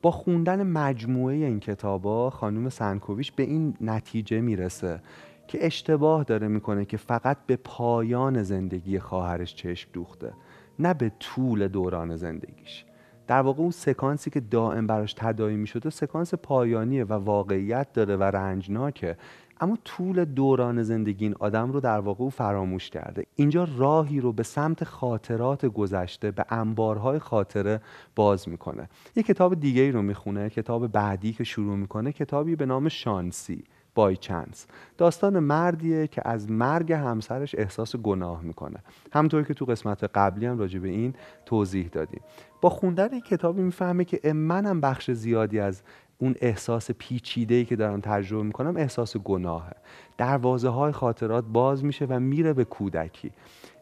با 0.01 0.11
خوندن 0.11 0.63
مجموعه 0.63 1.35
این 1.35 1.59
کتابا 1.59 2.29
خانم 2.29 2.69
سنکوویچ 2.69 3.33
به 3.33 3.43
این 3.43 3.73
نتیجه 3.81 4.41
می‌رسه 4.41 5.01
که 5.47 5.65
اشتباه 5.65 6.23
داره 6.23 6.47
می‌کنه 6.47 6.85
که 6.85 6.97
فقط 6.97 7.37
به 7.47 7.55
پایان 7.55 8.43
زندگی 8.43 8.99
خواهرش 8.99 9.55
چشم 9.55 9.89
دوخته 9.93 10.33
نه 10.79 10.93
به 10.93 11.11
طول 11.19 11.67
دوران 11.67 12.15
زندگیش. 12.15 12.85
در 13.27 13.41
واقع 13.41 13.61
اون 13.61 13.71
سکانسی 13.71 14.29
که 14.29 14.39
دائم 14.39 14.87
براش 14.87 15.13
تدایی 15.13 15.57
می‌شده 15.57 15.89
سکانس 15.89 16.33
پایانیه 16.33 17.03
و 17.03 17.13
واقعیت 17.13 17.93
داره 17.93 18.17
و 18.17 18.23
رنجناکه. 18.23 19.17
اما 19.61 19.77
طول 19.85 20.25
دوران 20.25 20.83
زندگی 20.83 21.25
این 21.25 21.35
آدم 21.39 21.71
رو 21.71 21.79
در 21.79 21.99
واقع 21.99 22.21
او 22.21 22.29
فراموش 22.29 22.89
کرده. 22.89 23.25
اینجا 23.35 23.67
راهی 23.77 24.19
رو 24.19 24.33
به 24.33 24.43
سمت 24.43 24.83
خاطرات 24.83 25.65
گذشته 25.65 26.31
به 26.31 26.45
انبارهای 26.49 27.19
خاطره 27.19 27.81
باز 28.15 28.49
می‌کنه. 28.49 28.89
یه 29.15 29.23
کتاب 29.23 29.59
دیگه 29.59 29.81
ای 29.81 29.91
رو 29.91 30.01
می‌خونه 30.01 30.49
کتاب 30.49 30.87
بعدی 30.87 31.33
که 31.33 31.43
شروع 31.43 31.75
می‌کنه 31.75 32.11
کتابی 32.11 32.55
به 32.55 32.65
نام 32.65 32.89
شانسی 32.89 33.63
بای 33.95 34.17
چانس. 34.17 34.67
داستان 34.97 35.39
مردیه 35.39 36.07
که 36.07 36.21
از 36.25 36.51
مرگ 36.51 36.93
همسرش 36.93 37.55
احساس 37.57 37.95
گناه 37.95 38.41
می‌کنه. 38.41 38.77
همطور 39.13 39.43
که 39.43 39.53
تو 39.53 39.65
قسمت 39.65 40.03
قبلی 40.03 40.45
هم 40.45 40.59
راجع 40.59 40.79
به 40.79 40.89
این 40.89 41.13
توضیح 41.45 41.87
دادیم. 41.87 42.21
با 42.61 42.69
خوندن 42.69 43.11
این 43.11 43.21
کتابی 43.21 43.61
می‌فهمه 43.61 44.05
که 44.05 44.33
منم 44.33 44.81
بخش 44.81 45.11
زیادی 45.11 45.59
از 45.59 45.81
اون 46.21 46.35
احساس 46.41 46.91
پیچیده 46.91 47.55
ای 47.55 47.65
که 47.65 47.75
دارم 47.75 48.01
تجربه 48.01 48.43
می‌کنم 48.43 48.77
احساس 48.77 49.17
گناهه. 49.17 49.73
دروازه 50.17 50.69
های 50.69 50.91
خاطرات 50.91 51.43
باز 51.43 51.83
میشه 51.83 52.05
و 52.05 52.19
میره 52.19 52.53
به 52.53 52.65
کودکی. 52.65 53.31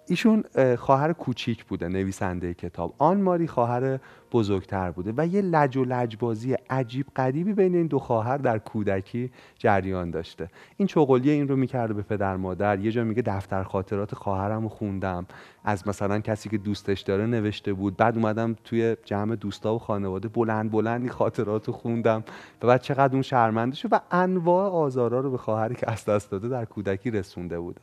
ایشون 0.10 0.44
خواهر 0.76 1.14
کوچیک 1.14 1.66
بوده 1.66 1.88
نویسنده 1.88 2.54
کتاب. 2.54 2.94
آن 2.98 3.22
ماری 3.22 3.48
خواهر 3.48 4.00
بزرگتر 4.32 4.92
بوده 4.92 5.14
و 5.18 5.28
یه 5.28 5.42
لج 5.42 5.78
و 5.78 5.84
لجبازی 5.84 6.54
عجیب 6.70 7.06
قریبی 7.16 7.54
بین 7.54 7.76
این 7.76 7.88
دو 7.88 8.00
خواهر 8.00 8.38
در 8.38 8.58
کودکی 8.58 9.32
جریان 9.58 10.12
داشته. 10.12 10.50
این 10.78 10.88
چغلیه 10.88 11.34
این 11.34 11.48
رو 11.48 11.56
می‌کرده 11.56 11.94
به 11.94 12.02
پدر 12.02 12.36
مادر. 12.36 12.80
یه 12.80 12.92
جا 12.92 13.04
میگه 13.04 13.22
دفتر 13.22 13.64
خاطرات 13.64 14.16
خواهرم 14.16 14.62
رو 14.62 14.70
خوندم. 14.70 15.26
از 15.64 15.88
مثلا 15.88 16.20
کسی 16.20 16.50
که 16.50 16.58
دوستش 16.58 17.02
داره 17.02 17.26
نوشته 17.26 17.74
بود. 17.74 17.98
بعد 17.98 18.16
اومدم 18.16 18.56
توی 18.64 18.96
جمع 19.06 19.36
دوستا 19.36 19.76
و 19.76 19.80
خانواده 19.80 20.28
بلند 20.28 20.72
بلندی 20.72 21.10
خاطرات 21.10 21.68
رو 21.68 21.74
خوندم. 21.74 22.24
و 22.62 22.68
بعد 22.68 22.82
چقدر 22.82 23.14
اون 23.14 23.22
شرمنده 23.22 23.76
شد 23.76 23.90
و 23.92 24.00
انواع 24.12 24.72
آزارا 24.72 25.20
رو 25.20 25.32
به 25.32 25.38
خواهری 25.38 25.76
که 25.76 25.92
از 25.92 26.06
دست 26.06 26.32
داده 26.32 26.48
در 26.48 26.66
کودکی 26.66 27.12
رسونده 27.12 27.60
بوده. 27.60 27.82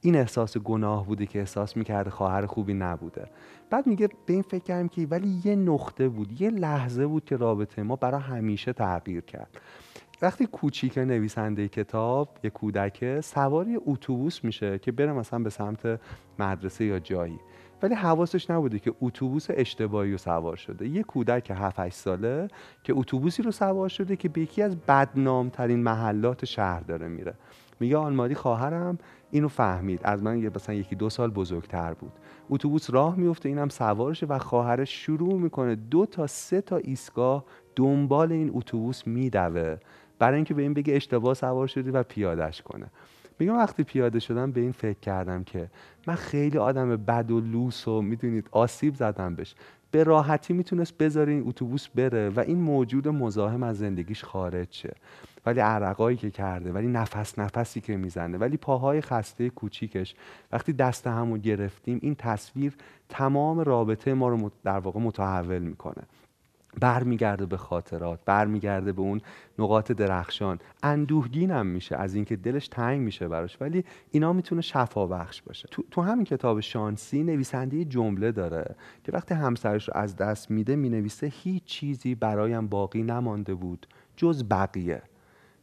این 0.00 0.16
احساس 0.16 0.58
گناه 0.58 1.06
بوده 1.06 1.26
که 1.26 1.38
احساس 1.38 1.76
می‌کرده 1.76 2.10
خواهر 2.10 2.46
خوبی 2.46 2.74
نبوده. 2.74 3.30
بعد 3.70 3.86
میگه 3.86 4.08
به 4.26 4.32
این 4.32 4.42
فکر 4.42 4.64
کردم 4.64 4.88
که 4.88 5.06
ولی 5.10 5.40
یه 5.44 5.56
نقطه 5.56 6.08
بود 6.08 6.40
یه 6.40 6.50
لحظه 6.50 7.06
بود 7.06 7.24
که 7.24 7.36
رابطه 7.36 7.82
ما 7.82 7.96
برای 7.96 8.20
همیشه 8.20 8.72
تغییر 8.72 9.20
کرد. 9.20 9.60
وقتی 10.22 10.46
کوچیک 10.46 10.98
نویسنده 10.98 11.68
کتاب 11.68 12.38
یه 12.44 12.50
کودکه 12.50 13.20
سواری 13.20 13.78
اتوبوس 13.86 14.44
میشه 14.44 14.78
که 14.78 14.92
بره 14.92 15.12
مثلا 15.12 15.38
به 15.38 15.50
سمت 15.50 16.00
مدرسه 16.38 16.84
یا 16.84 16.98
جایی. 16.98 17.38
ولی 17.82 17.94
حواسش 17.94 18.50
نبوده 18.50 18.78
که 18.78 18.94
اتوبوس 19.00 19.46
اشتباهی 19.50 20.12
رو 20.12 20.18
سوار 20.18 20.56
شده. 20.56 20.88
یه 20.88 21.02
کودک 21.02 21.50
7 21.50 21.80
8 21.80 21.96
ساله 21.96 22.48
که 22.84 22.92
اتوبوسی 22.96 23.42
رو 23.42 23.50
سوار 23.50 23.88
شده 23.88 24.16
که 24.16 24.28
به 24.28 24.40
یکی 24.40 24.62
از 24.62 24.76
بدنامترین 24.76 25.82
محلات 25.82 26.44
شهر 26.44 26.80
داره 26.80 27.08
میره. 27.08 27.34
میگه 27.80 27.96
آنماری 27.96 28.34
خواهرم 28.34 28.98
اینو 29.30 29.48
فهمید. 29.48 30.00
از 30.04 30.22
من 30.22 30.36
مثلا 30.36 30.74
یکی 30.74 30.96
دو 30.96 31.10
سال 31.10 31.30
بزرگتر 31.30 31.94
بود. 31.94 32.12
اتوبوس 32.50 32.90
راه 32.90 33.16
میفته 33.16 33.48
اینم 33.48 33.68
سوارشه 33.68 34.26
و 34.26 34.38
خواهرش 34.38 35.04
شروع 35.04 35.34
می‌کنه 35.34 35.74
دو 35.74 36.06
تا 36.06 36.26
سه 36.26 36.60
تا 36.60 36.76
ایستگاه 36.76 37.44
دنبال 37.76 38.32
این 38.32 38.50
اتوبوس 38.54 39.06
میدوه. 39.06 39.76
برای 40.18 40.36
اینکه 40.36 40.54
به 40.54 40.62
این 40.62 40.74
بگه 40.74 40.96
اشتباه 40.96 41.34
سوار 41.34 41.66
شدی 41.66 41.90
و 41.90 42.02
پیادش 42.02 42.62
کنه. 42.62 42.86
میگم 43.38 43.56
وقتی 43.56 43.82
پیاده 43.82 44.18
شدم 44.18 44.52
به 44.52 44.60
این 44.60 44.72
فکر 44.72 45.00
کردم 45.00 45.44
که 45.44 45.70
من 46.06 46.14
خیلی 46.14 46.58
آدم 46.58 46.96
بد 46.96 47.30
و 47.30 47.40
لوس 47.40 47.88
و 47.88 48.02
می‌دونید 48.02 48.48
آسیب 48.50 48.94
زدم 48.94 49.34
بهش. 49.34 49.54
به 49.90 50.04
راحتی 50.04 50.52
می‌تونست 50.52 50.98
بذاره 50.98 51.32
این 51.32 51.48
اتوبوس 51.48 51.88
بره 51.88 52.28
و 52.28 52.40
این 52.40 52.58
موجود 52.58 53.08
مزاحم 53.08 53.62
از 53.62 53.78
زندگیش 53.78 54.24
خارج 54.24 54.68
شه. 54.70 54.94
ولی 55.46 55.60
عرقایی 55.60 56.16
که 56.16 56.30
کرده 56.30 56.72
ولی 56.72 56.88
نفس 56.88 57.38
نفسی 57.38 57.80
که 57.80 57.96
می‌زنه 57.96 58.38
ولی 58.38 58.56
پاهای 58.56 59.00
خسته 59.00 59.50
کوچیکش. 59.50 60.14
وقتی 60.52 60.72
دست 60.72 61.06
همو 61.06 61.38
گرفتیم 61.38 61.98
این 62.02 62.14
تصویر 62.14 62.76
تمام 63.08 63.60
رابطه 63.60 64.14
ما 64.14 64.28
رو 64.28 64.50
در 64.64 64.78
واقع 64.78 65.00
متحول 65.00 65.62
می‌کنه. 65.62 66.02
برمیگرده 66.80 67.46
به 67.46 67.56
خاطرات 67.56 68.20
برمیگرده 68.24 68.92
به 68.92 69.02
اون 69.02 69.20
نقاط 69.58 69.92
درخشان. 69.92 70.58
اندوهگینم 70.82 71.66
میشه 71.66 71.96
از 71.96 72.14
اینکه 72.14 72.36
دلش 72.36 72.68
تنگ 72.68 73.00
میشه 73.00 73.28
براش 73.28 73.56
ولی 73.60 73.84
اینا 74.10 74.32
می‌تونه 74.32 74.60
شفا 74.60 75.06
بخش 75.06 75.42
باشه. 75.42 75.68
تو, 75.70 75.84
تو 75.90 76.02
همین 76.02 76.24
کتاب 76.24 76.60
شانسی 76.60 77.22
نویسنده 77.22 77.84
جمله 77.84 78.32
داره 78.32 78.74
که 79.04 79.12
وقتی 79.12 79.34
همسرش 79.34 79.88
رو 79.88 79.94
از 79.96 80.16
دست 80.16 80.50
میده 80.50 80.76
می‌نویسه 80.76 81.26
هیچ 81.26 81.64
چیزی 81.64 82.14
برایم 82.14 82.66
باقی 82.66 83.02
نمانده 83.02 83.54
بود 83.54 83.86
جز 84.16 84.44
بقیه. 84.44 85.02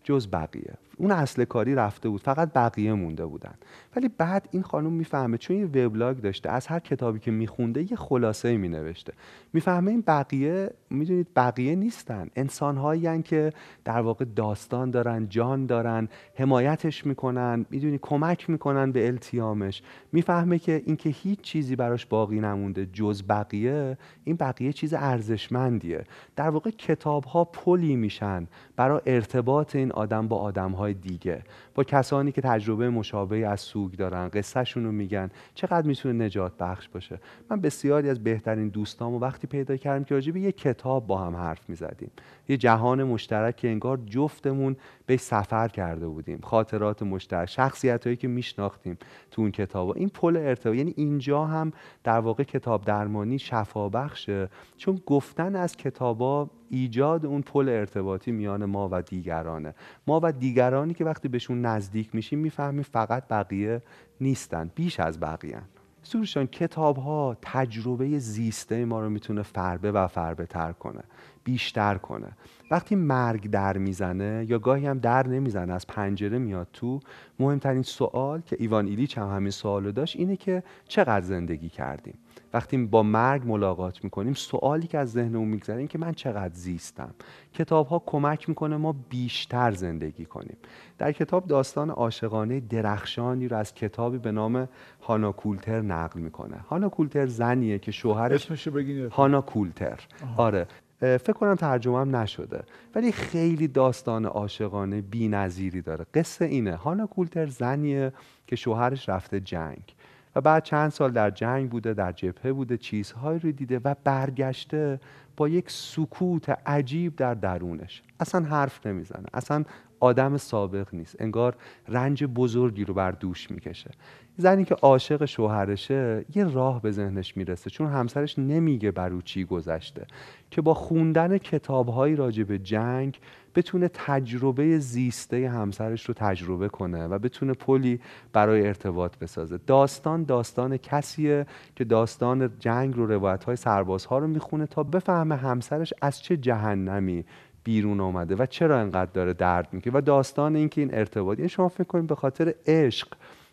جز 0.08 0.28
بقیه 0.32 0.78
اون 0.98 1.12
اصل 1.12 1.46
کاری 1.46 1.76
رفته 1.76 2.10
بود 2.10 2.22
فقط 2.22 2.54
بقیه 2.54 2.94
مونده 2.94 3.26
بودن. 3.26 3.54
ولی 3.96 4.10
بعد 4.18 4.50
این 4.52 4.64
خانم 4.64 4.94
می‌فهمه 4.94 5.38
چون 5.38 5.58
یه 5.58 5.66
وبلاگ 5.66 6.18
داشته 6.18 6.50
از 6.50 6.68
هر 6.68 6.80
کتابی 6.80 7.20
که 7.20 7.32
میخونده 7.32 7.92
یه 7.92 7.98
خلاصه 7.98 8.58
مینوشته. 8.58 9.14
می‌فهمه 9.54 9.92
این 9.92 10.04
بقیه 10.08 10.72
می‌دونید 10.90 11.28
بقیه 11.36 11.76
نیستن. 11.76 12.28
انسانهایی 12.36 13.22
که 13.22 13.54
در 13.86 14.02
واقع 14.02 14.26
داستان 14.36 14.92
دارن 14.92 15.30
جان 15.30 15.66
دارن 15.66 16.10
حمایتش 16.36 17.06
می‌کنن 17.06 17.66
می‌دونی 17.70 18.00
کمک 18.02 18.50
می‌کنن 18.50 18.92
به 18.92 19.08
التیامش. 19.08 19.82
می‌فهمه 20.12 20.60
که 20.60 20.82
اینکه 20.86 21.10
هیچ 21.10 21.42
چیزی 21.42 21.76
براش 21.76 22.06
باقی 22.06 22.40
نمونده 22.40 22.86
جز 22.86 23.24
بقیه 23.24 23.98
این 24.24 24.36
بقیه 24.36 24.74
چیز 24.74 24.94
ارزشمندیه. 24.94 26.04
در 26.36 26.50
واقع 26.50 26.70
کتاب 26.70 27.24
ها 27.24 27.44
پلی 27.44 27.96
میشن 27.96 28.48
برای 28.76 29.02
ارتباط 29.06 29.76
این 29.76 29.92
آدم 29.92 30.28
با 30.28 30.38
آدم 30.38 30.72
های 30.72 30.87
دیگه. 30.94 31.44
با 31.76 31.84
کسانی 31.84 32.32
که 32.32 32.42
تجربه 32.42 32.90
مشابهی 32.90 33.44
از 33.44 33.60
سوگ 33.60 33.92
دارن 33.92 34.30
قصهشون 34.30 34.86
رو 34.86 34.92
میگن. 34.92 35.30
چقدر 35.54 35.88
می‌تونه 35.88 36.26
نجات 36.26 36.58
بخش 36.58 36.90
باشه؟ 36.90 37.20
من 37.50 37.62
بسیاری 37.62 38.10
از 38.10 38.24
بهترین 38.24 38.70
دوستام 38.70 39.14
و 39.14 39.20
وقتی 39.20 39.48
پیدا 39.48 39.78
کردم 39.78 40.04
که 40.04 40.16
راجع 40.16 40.38
یه 40.38 40.52
کتاب 40.52 41.08
با 41.08 41.18
هم 41.18 41.36
حرف 41.36 41.70
می‌زدیم. 41.70 42.12
یه 42.50 42.58
جهان 42.58 43.04
مشترک 43.04 43.56
که 43.56 43.68
انگار 43.68 44.00
جفتمون 44.06 44.76
به 45.06 45.18
سفر 45.18 45.68
کرده 45.68 46.08
بودیم. 46.08 46.40
خاطرات 46.44 47.04
مشترک 47.04 47.50
شخصیت 47.50 48.04
هایی 48.04 48.18
که 48.18 48.28
میشناختیم 48.28 48.98
تو 49.32 49.42
اون 49.42 49.52
کتاب 49.52 49.98
این 49.98 50.10
پل 50.10 50.38
ارتباط 50.38 50.76
یعنی 50.76 50.94
اینجا 50.98 51.46
هم 51.46 51.72
در 52.04 52.20
واقع 52.20 52.44
کتاب 52.44 52.86
درمانی 52.86 53.40
شفا 53.40 53.90
بخشه 53.90 54.50
چون 54.78 55.02
گفتن 55.06 55.56
از 55.56 55.76
کتابا 55.76 56.50
ایجاد 56.70 57.26
اون 57.26 57.42
پل 57.42 57.70
ارتباطی 57.70 58.32
میان 58.32 58.66
ما 58.66 58.90
و 58.92 59.02
دیگرانه. 59.02 59.76
ما 60.08 60.20
و 60.24 60.32
دیگرانی 60.32 60.94
که 60.94 61.06
وقتی 61.06 61.28
بهشون 61.28 61.62
نزدیک 61.62 62.16
میشیم 62.16 62.40
می‌فهمیم 62.40 62.84
فقط 62.84 63.28
بقیه 63.28 63.82
نیستن 64.22 64.72
بیش 64.76 65.00
از 65.00 65.20
بقیه 65.20 65.62
سورشان 66.04 66.48
کتاب 66.48 66.98
ها 66.98 67.38
تجربه 67.42 68.20
زیسته 68.20 68.86
ما 68.86 69.02
رو 69.02 69.10
می‌تونه 69.10 69.42
فربه 69.42 69.92
و 69.92 70.08
فربه 70.08 70.46
تر 70.46 70.72
کنه 70.72 71.04
بیشتر 71.44 71.98
کنه. 71.98 72.28
وقتی 72.72 72.96
مرگ 72.96 73.50
در 73.50 73.78
می‌زنه 73.78 74.46
یا 74.50 74.60
گاهی 74.60 74.86
هم 74.86 75.00
در 75.00 75.28
نمی‌زنه 75.28 75.74
از 75.74 75.88
پنجره 75.88 76.38
میاد 76.38 76.68
تو 76.74 77.00
مهمترین 77.40 77.82
سوال 77.82 78.42
که 78.42 78.58
ایوان 78.60 78.88
ایلیچ 78.88 79.18
هم 79.18 79.36
همین 79.36 79.52
سوالو 79.52 79.92
داشت 79.92 80.16
اینه 80.16 80.36
که 80.36 80.64
چقدر 80.88 81.26
زندگی 81.26 81.70
کردیم؟ 81.70 82.18
وقتی 82.54 82.78
با 82.78 83.04
مرگ 83.04 83.42
ملاقات 83.46 84.04
می‌کنیم 84.04 84.34
سوالی 84.34 84.88
که 84.88 84.98
از 84.98 85.12
ذهنمون 85.12 85.48
میگذره 85.48 85.78
این 85.78 85.88
که 85.88 85.98
من 85.98 86.14
چقدر 86.14 86.54
زیستم. 86.54 87.14
کتاب 87.54 87.88
ها 87.88 88.04
کمک 88.06 88.50
می‌کنه 88.50 88.78
ما 88.78 88.96
بیشتر 89.10 89.72
زندگی 89.72 90.26
کنیم. 90.26 90.58
در 90.98 91.12
کتاب 91.12 91.48
داستان 91.48 91.90
عاشقانه 91.90 92.60
درخشانی 92.60 93.48
رو 93.48 93.58
از 93.58 93.74
کتابی 93.74 94.18
به 94.18 94.32
نام 94.32 94.70
هانا 95.02 95.32
کولتر 95.32 95.82
نقل 95.82 96.20
می‌کنه. 96.20 96.58
هانا 96.58 96.90
کولتر 96.90 97.28
زنیه 97.28 97.80
که 97.80 97.92
شوهرش 97.92 98.68
هانا 99.12 99.42
کولتر. 99.42 100.00
آره. 100.38 100.68
فکر 101.00 101.34
کنم 101.34 101.56
ترجمه 101.56 102.00
هم 102.00 102.16
نشده. 102.16 102.64
ولی 102.96 103.12
خیلی 103.12 103.68
داستان 103.68 104.26
عاشقانه 104.26 105.04
نظیری 105.14 105.82
داره. 105.82 106.06
قصه 106.14 106.46
اینه. 106.46 106.76
هانا 106.76 107.08
کولتر 107.08 107.46
زنیه 107.46 108.14
که 108.48 108.56
شوهرش 108.56 109.10
رفته 109.10 109.40
جنگ. 109.40 109.96
و 110.38 110.42
بعد 110.42 110.64
چند 110.64 110.90
سال 110.90 111.12
در 111.12 111.30
جنگ 111.30 111.70
بوده 111.70 111.94
در 111.94 112.12
جبهه 112.12 112.52
بوده 112.52 112.78
چیزهایی 112.78 113.40
رو 113.40 113.52
دیده 113.52 113.82
و 113.84 113.96
برگشته 114.04 115.00
با 115.38 115.50
یک 115.50 115.66
سکوت 115.72 116.50
عجیب 116.50 117.16
در 117.16 117.34
درونش. 117.34 118.04
اصلا 118.20 118.46
حرف 118.46 118.88
نمی‌زنه. 118.88 119.26
اصلا 119.34 119.64
آدم 120.00 120.38
سابق 120.38 120.88
نیست. 120.94 121.16
انگار 121.20 121.56
رنج 121.88 122.24
بزرگی 122.24 122.86
رو 122.86 122.94
بر 122.94 123.12
دوش 123.12 123.52
می‌کشه. 123.52 123.92
زنی 124.38 124.66
که 124.66 124.76
عاشق 124.76 125.26
شوهرشه 125.26 126.26
یه 126.36 126.46
راه 126.46 126.82
به 126.82 126.92
ذهنش 126.92 127.38
می‌رسه. 127.38 127.70
چون 127.70 127.88
همسرش 127.88 128.40
نمیگه 128.40 128.92
بر 128.92 129.12
چی 129.24 129.46
گذشته. 129.46 130.06
که 130.52 130.62
با 130.62 130.74
خوندن 130.74 131.38
کتابهایی 131.38 132.16
راجع 132.16 132.44
به 132.44 132.60
جنگ 132.60 133.20
بتونه 133.56 133.88
تجربه 133.94 134.80
زیسته 134.80 135.50
همسرش 135.50 136.06
رو 136.06 136.14
تجربه 136.14 136.70
کنه 136.70 137.08
و 137.08 137.20
بتونه 137.20 137.54
پلی 137.54 138.00
برای 138.34 138.68
ارتباط 138.68 139.18
بسازه. 139.18 139.60
داستان 139.68 140.24
داستان 140.24 140.78
کسیه 140.78 141.46
که 141.76 141.84
داستان 141.84 142.52
جنگ 142.60 142.96
رو 142.96 143.06
روایت 143.06 143.44
های 143.44 143.56
سربازها 143.56 144.18
رو 144.18 144.28
می‌خونه 144.28 144.66
تا 144.66 144.84
بفهمه 144.84 145.36
همسرش 145.36 145.94
از 146.02 146.22
چه 146.22 146.38
جهنمی 146.38 147.26
بیرون 147.68 148.00
آمده 148.00 148.36
و 148.36 148.46
چرا 148.46 148.80
انقدر 148.80 149.12
داره 149.12 149.34
درد 149.34 149.68
می‌کنه 149.72 149.94
و 149.94 150.02
داستان 150.02 150.56
اینکه 150.56 150.82
این 150.82 150.94
ارتباط 150.94 151.38
یعنی 151.40 151.50
شما 151.50 151.70
فکر 151.70 151.84
کنید 151.84 152.08
به 152.08 152.16
خاطر 152.16 152.54
عشق 152.68 153.08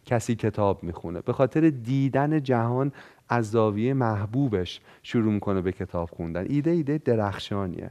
کسی 0.07 0.35
کتاب 0.35 0.83
می‌خونه 0.83 1.21
به 1.21 1.33
خاطر 1.33 1.71
دیدن 1.71 2.43
جهان 2.43 2.93
از 3.29 3.51
زاویه 3.51 3.95
محبوبش 3.95 4.81
شروع 5.03 5.33
می‌کنه 5.33 5.61
به 5.61 5.73
کتاب 5.73 6.11
خوندن. 6.11 6.47
ایده 6.49 6.71
ایده 6.71 6.99
درخشانیه. 6.99 7.91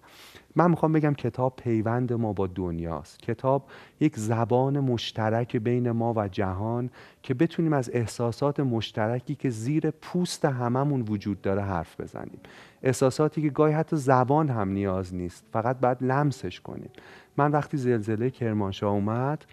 من 0.55 0.69
می‌خوام 0.69 0.91
بگم 0.91 1.13
کتاب 1.13 1.55
پیوند 1.55 2.13
ما 2.13 2.33
با 2.33 2.47
دنیاست. 2.47 3.19
کتاب 3.19 3.65
یک 3.99 4.19
زبان 4.19 4.79
مشترک 4.79 5.57
بین 5.57 5.91
ما 5.91 6.13
و 6.13 6.27
جهان 6.27 6.89
که 7.21 7.33
بتونیم 7.33 7.73
از 7.73 7.89
احساسات 7.93 8.59
مشترکی 8.59 9.35
که 9.35 9.49
زیر 9.49 9.91
پوست 9.91 10.45
هممون 10.45 11.01
وجود 11.01 11.41
داره 11.41 11.61
حرف 11.61 12.01
بزنیم. 12.01 12.39
احساساتی 12.83 13.41
که 13.41 13.49
گاهی 13.49 13.73
حتی 13.73 13.95
زبان 13.95 14.49
هم 14.49 14.69
نیاز 14.69 15.13
نیست. 15.13 15.45
فقط 15.53 15.79
باید 15.79 15.97
لمسش 16.01 16.59
کنیم. 16.61 16.89
من 17.37 17.51
وقتی 17.51 17.77
زلزله 17.77 18.29
کرمانشاه 18.29 18.91
اومد 18.91 19.45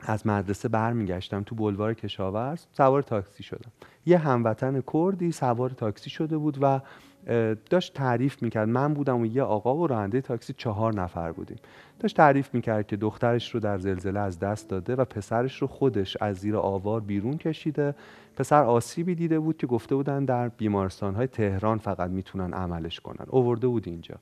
از 0.00 0.26
مدرسه 0.26 0.68
برمیگشتم 0.68 1.42
تو 1.42 1.54
بلوار 1.54 1.94
کشاورز 1.94 2.66
سوار 2.72 3.02
تاکسی 3.02 3.42
شدم. 3.42 3.70
یه 4.06 4.18
هموطن 4.18 4.82
کردی 4.92 5.32
سوار 5.32 5.70
تاکسی 5.70 6.10
شده 6.10 6.38
بود 6.38 6.58
و 6.60 6.80
داشت 7.70 7.94
تعریف 7.94 8.42
می‌کرد. 8.42 8.68
من 8.68 8.94
بودم 8.94 9.20
و 9.20 9.26
یه 9.26 9.42
آقا 9.42 9.76
و 9.76 9.86
راننده 9.86 10.20
تاکسی 10.20 10.52
چهار 10.52 10.94
نفر 10.94 11.32
بودیم. 11.32 11.58
داشت 11.98 12.16
تعریف 12.16 12.54
می‌کرد 12.54 12.86
که 12.86 12.96
دخترش 12.96 13.54
رو 13.54 13.60
در 13.60 13.78
زلزله 13.78 14.20
از 14.20 14.38
دست 14.38 14.68
داده 14.68 14.96
و 14.96 15.04
پسرش 15.04 15.62
رو 15.62 15.68
خودش 15.68 16.16
از 16.20 16.36
زیر 16.36 16.56
آوار 16.56 17.00
بیرون 17.00 17.38
کشیده. 17.38 17.94
پسر 18.36 18.64
آسیبی 18.64 19.14
دیده 19.14 19.38
بود 19.38 19.56
که 19.56 19.66
گفته 19.66 19.94
بودن 19.94 20.24
در 20.24 20.48
بیمارستان 20.48 21.14
های 21.14 21.26
تهران 21.26 21.78
فقط 21.78 22.10
می‌تونن 22.10 22.54
عملش 22.54 23.00
کنن. 23.00 23.26
اوورده 23.28 23.66
بود 23.66 23.88
اینجا. 23.88 24.16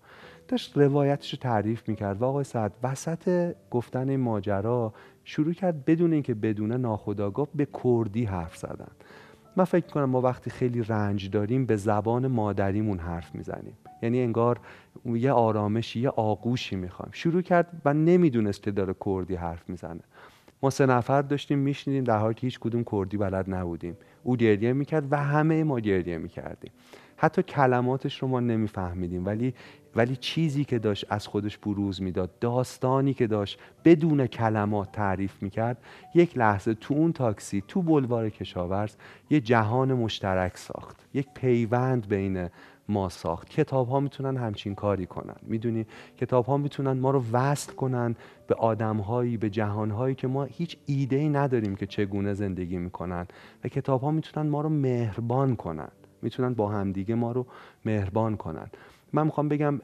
داشت 0.48 0.78
روایتش 0.78 1.32
رو 1.32 1.38
تعریف 1.38 1.88
می‌کرد. 1.88 2.22
و 2.22 2.24
آقای 2.24 2.44
سعد 2.44 2.72
وسط 2.82 3.54
گفتن 3.70 4.16
ماجرا 4.16 4.92
شروع 5.24 5.52
کرد 5.52 5.84
بدون 5.84 6.12
اینکه 6.12 6.34
بدون 6.34 6.72
ناخداگاه 6.72 7.48
به 7.54 7.68
کردی 7.84 8.24
حرف 8.24 8.56
زدن. 8.56 8.90
من 9.58 9.64
فکر 9.64 9.86
کنم 9.86 10.04
ما 10.04 10.20
وقتی 10.20 10.50
خیلی 10.50 10.82
رنج 10.82 11.30
داریم 11.30 11.66
به 11.66 11.76
زبان 11.76 12.26
مادریمون 12.26 12.98
حرف 12.98 13.34
می‌زنیم. 13.34 13.72
یعنی 14.02 14.20
انگار 14.20 14.60
یه 15.04 15.32
آرامشی 15.32 16.00
یه 16.00 16.08
آغوشی 16.08 16.76
می‌خوایم. 16.76 17.10
شروع 17.12 17.42
کرد 17.42 17.82
و 17.84 17.94
نمی‌دونست 17.94 18.62
که 18.62 18.70
داره 18.70 18.94
کردی 19.06 19.34
حرف 19.34 19.68
می‌زنه. 19.68 20.00
ما 20.62 20.70
سه 20.70 20.86
نفر 20.86 21.22
داشتیم 21.22 21.58
میشنیدیم 21.58 22.04
در 22.04 22.18
حالی 22.18 22.34
که 22.34 22.46
هیچ 22.46 22.58
کدوم 22.58 22.84
کردی 22.92 23.16
بلد 23.16 23.54
نبودیم. 23.54 23.96
او 24.24 24.36
گریه 24.36 24.72
می‌کرد 24.72 25.12
و 25.12 25.16
همه 25.16 25.64
ما 25.64 25.80
گریه 25.80 26.18
می‌کردیم. 26.18 26.72
حتی 27.20 27.42
کلماتش 27.42 28.22
رو 28.22 28.28
ما 28.28 28.40
نمیفهمیدیم. 28.40 29.26
ولی 29.26 29.54
ولی 29.96 30.16
چیزی 30.16 30.64
که 30.64 30.78
داشت 30.78 31.06
از 31.08 31.26
خودش 31.26 31.58
بروز 31.58 32.02
می‌داد 32.02 32.38
داستانی 32.38 33.14
که 33.14 33.26
داشت 33.26 33.58
بدون 33.84 34.26
کلمات 34.26 34.92
تعریف 34.92 35.42
می‌کرد 35.42 35.78
یک 36.14 36.38
لحظه 36.38 36.74
تو 36.74 36.94
اون 36.94 37.12
تاکسی 37.12 37.62
تو 37.68 37.82
بلوار 37.82 38.30
کشاورز 38.30 38.96
یه 39.30 39.40
جهان 39.40 39.94
مشترک 39.94 40.56
ساخت. 40.56 41.06
یک 41.14 41.28
پیوند 41.34 42.08
بین 42.08 42.48
ما 42.88 43.08
ساخت. 43.08 43.48
کتاب 43.48 43.88
ها 43.88 44.00
می‌تونن 44.00 44.36
همچین 44.36 44.74
کاری 44.74 45.06
کنن. 45.06 45.36
می‌دونی؟ 45.42 45.86
کتاب 46.16 46.46
ها 46.46 46.56
می‌تونن 46.56 46.92
ما 46.92 47.10
رو 47.10 47.24
وصل 47.32 47.72
کنن 47.72 48.16
به 48.46 48.54
آدم 48.54 48.96
هایی 48.96 49.36
به 49.36 49.50
جهان 49.50 49.90
هایی 49.90 50.14
که 50.14 50.28
ما 50.28 50.44
هیچ 50.44 50.76
ایده 50.86 51.16
ای 51.16 51.28
نداریم 51.28 51.76
که 51.76 51.86
چگونه 51.86 52.34
زندگی 52.34 52.78
می‌کنن. 52.78 53.26
و 53.64 53.68
کتاب 53.68 54.00
ها 54.00 54.10
می‌تونن 54.10 54.48
ما 54.48 54.60
رو 54.60 54.68
مهربان 54.68 55.56
کنن. 55.56 55.88
می‌تونن 56.22 56.54
با 56.54 56.68
همدیگه 56.68 57.14
ما 57.14 57.32
رو 57.32 57.46
مهربان 57.84 58.36
کنن. 58.36 58.66
من 59.12 59.24
می‌خوام 59.24 59.48
بگم 59.48 59.78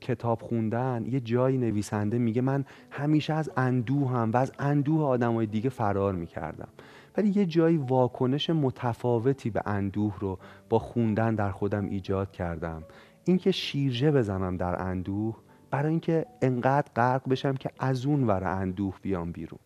کتاب 0.00 0.42
خوندن 0.42 1.04
یه 1.06 1.20
جایی 1.20 1.58
نویسنده 1.58 2.18
میگه 2.18 2.42
من 2.42 2.64
همیشه 2.90 3.34
از 3.34 3.50
اندوه 3.56 4.10
هم 4.10 4.30
و 4.32 4.36
از 4.36 4.52
اندوه 4.58 5.02
آدمای 5.02 5.46
دیگه 5.46 5.70
فرار 5.70 6.14
می‌کردم. 6.14 6.68
ولی 7.16 7.28
یه 7.28 7.46
جایی 7.46 7.76
واکنش 7.76 8.50
متفاوتی 8.50 9.50
به 9.50 9.62
اندوه 9.66 10.14
رو 10.20 10.38
با 10.68 10.78
خوندن 10.78 11.34
در 11.34 11.50
خودم 11.50 11.84
ایجاد 11.84 12.30
کردم. 12.30 12.82
اینکه 13.24 13.50
شیرجه 13.50 14.10
بزنم 14.10 14.56
در 14.56 14.82
اندوه 14.82 15.36
برای 15.70 15.90
اینکه 15.90 16.26
انقدر 16.42 16.92
غرق 16.96 17.28
بشم 17.28 17.54
که 17.54 17.70
از 17.78 18.06
اون 18.06 18.24
ور 18.24 18.44
اندوه 18.44 18.94
بیام 19.02 19.32
بیرون. 19.32 19.58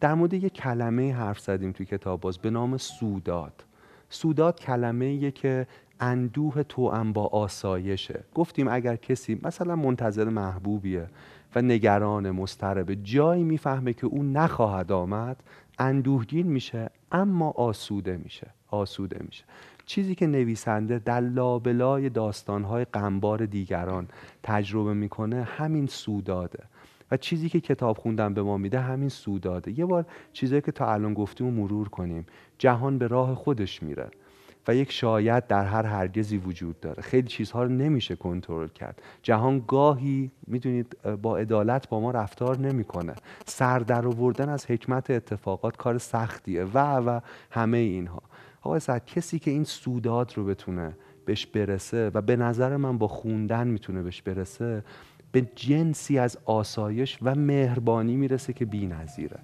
در 0.00 0.14
مورد 0.14 0.34
یه 0.34 0.48
کلمه 0.48 1.14
حرف 1.14 1.40
زدیم 1.40 1.72
توی 1.72 1.86
کتاب 1.86 2.20
باز 2.20 2.38
به 2.38 2.50
نام 2.50 2.76
سوداد. 2.76 3.64
سوداد 4.08 4.60
کلمه 4.60 5.30
که 5.30 5.66
اندوه 6.00 6.62
توام 6.62 7.12
با 7.12 7.26
آسایشه. 7.26 8.24
گفتیم 8.34 8.68
اگر 8.68 8.96
کسی 8.96 9.40
مثلا 9.42 9.76
منتظر 9.76 10.28
محبوبیه 10.28 11.06
و 11.54 11.62
نگران 11.62 12.30
مسترب 12.30 12.94
جایی 12.94 13.42
می‌فهمه 13.42 13.92
که 13.92 14.06
او 14.06 14.22
نخواهد 14.22 14.92
آمد 14.92 15.42
اندوهگین 15.78 16.46
میشه 16.46 16.90
اما 17.12 17.50
آسوده 17.50 18.16
میشه 18.16 18.46
آسوده 18.70 19.18
میشه. 19.26 19.44
چیزی 19.86 20.14
که 20.14 20.26
نویسنده 20.26 20.98
در 20.98 21.20
لابلای 21.20 22.08
داستانهای 22.08 22.84
قنبار 22.84 23.46
دیگران 23.46 24.08
تجربه 24.42 24.94
می‌کنه 24.94 25.42
همین 25.42 25.86
سوداده. 25.86 26.64
و 27.10 27.16
چیزی 27.16 27.48
که 27.48 27.60
کتاب 27.60 27.98
خوندن 27.98 28.34
به 28.34 28.42
ما 28.42 28.56
میده 28.56 28.80
همین 28.80 29.08
سوداده 29.08 29.78
یه 29.78 29.86
بار 29.86 30.06
چیزی 30.32 30.60
که 30.60 30.72
تا 30.72 30.92
الان 30.92 31.14
گفتیم 31.14 31.46
مرور 31.46 31.88
کنیم. 31.88 32.26
جهان 32.58 32.98
به 32.98 33.06
راه 33.06 33.34
خودش 33.34 33.82
میره 33.82 34.08
و 34.68 34.74
یک 34.74 34.92
شاید 34.92 35.46
در 35.46 35.64
هر 35.64 35.86
هرگزی 35.86 36.36
وجود 36.36 36.80
داره. 36.80 37.02
خیلی 37.02 37.28
چیزها 37.28 37.62
رو 37.62 37.68
نمیشه 37.68 38.16
کنترل 38.16 38.68
کرد. 38.68 39.02
جهان 39.22 39.64
گاهی 39.68 40.30
می‌دونید 40.46 40.96
با 41.22 41.36
عدالت 41.36 41.88
با 41.88 42.00
ما 42.00 42.10
رفتار 42.10 42.58
نمی‌کنه. 42.58 43.14
سر 43.46 43.78
در 43.78 44.06
آوردن 44.06 44.48
از 44.48 44.70
حکمت 44.70 45.10
اتفاقات 45.10 45.76
کار 45.76 45.98
سختیه. 45.98 46.64
و 46.64 46.78
و 46.78 47.20
همه 47.50 47.78
اینها. 47.78 48.22
آقای 48.62 48.80
سعد 48.80 49.06
کسی 49.06 49.38
که 49.38 49.50
این 49.50 49.64
سوداد 49.64 50.32
رو 50.36 50.44
بتونه 50.44 50.96
بهش 51.24 51.46
برسه 51.46 52.10
و 52.14 52.20
به 52.20 52.36
نظر 52.36 52.76
من 52.76 52.98
با 52.98 53.08
خوندن 53.08 53.68
می‌تونه 53.68 54.02
بهش 54.02 54.22
برسه 54.22 54.82
به 55.36 55.46
جنسی 55.54 56.18
از 56.18 56.38
آسایش 56.44 57.18
و 57.22 57.34
مهربانی 57.34 58.16
می‌رسه 58.16 58.52
که 58.52 58.64
بی‌نظیره 58.64 59.36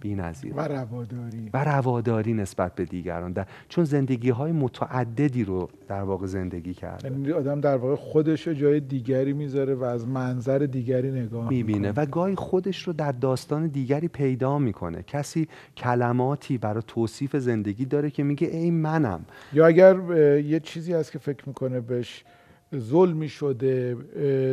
بی‌نظیر 0.00 0.52
و 0.56 0.60
رواداری. 0.60 1.50
و 1.54 1.64
رواداری 1.64 2.34
نسبت 2.34 2.74
به 2.74 2.84
دیگران. 2.84 3.32
در... 3.32 3.46
چون 3.68 3.84
زندگی 3.84 4.30
های 4.30 4.52
متعددی 4.52 5.44
رو 5.44 5.68
در 5.88 6.02
واقع 6.02 6.26
زندگی 6.26 6.74
کرده. 6.74 7.10
یعنی 7.10 7.32
آدم 7.32 7.60
در 7.60 7.76
واقع 7.76 7.94
خودش 7.94 8.46
رو 8.46 8.54
جای 8.54 8.80
دیگری 8.80 9.32
می‌ذاره 9.32 9.74
و 9.74 9.84
از 9.84 10.08
منظر 10.08 10.58
دیگری 10.58 11.10
نگاه 11.10 11.48
می‌بینه 11.48 11.92
و 11.92 12.06
گاهی 12.06 12.34
خودش 12.34 12.82
رو 12.82 12.92
در 12.92 13.12
داستان 13.12 13.66
دیگری 13.66 14.08
پیدا 14.08 14.58
می‌کنه. 14.58 15.02
کسی 15.02 15.48
کلماتی 15.76 16.58
برای 16.58 16.82
توصیف 16.86 17.36
زندگی 17.36 17.84
داره 17.84 18.10
که 18.10 18.22
میگه 18.22 18.48
ای 18.48 18.70
منم. 18.70 19.24
یا 19.52 19.66
اگر 19.66 19.96
یه 20.40 20.60
چیزی 20.60 20.92
هست 20.92 21.12
که 21.12 21.18
فکر 21.18 21.48
می‌کنه 21.48 21.80
بهش 21.80 22.24
ظلمی 22.76 23.28
شده 23.28 23.94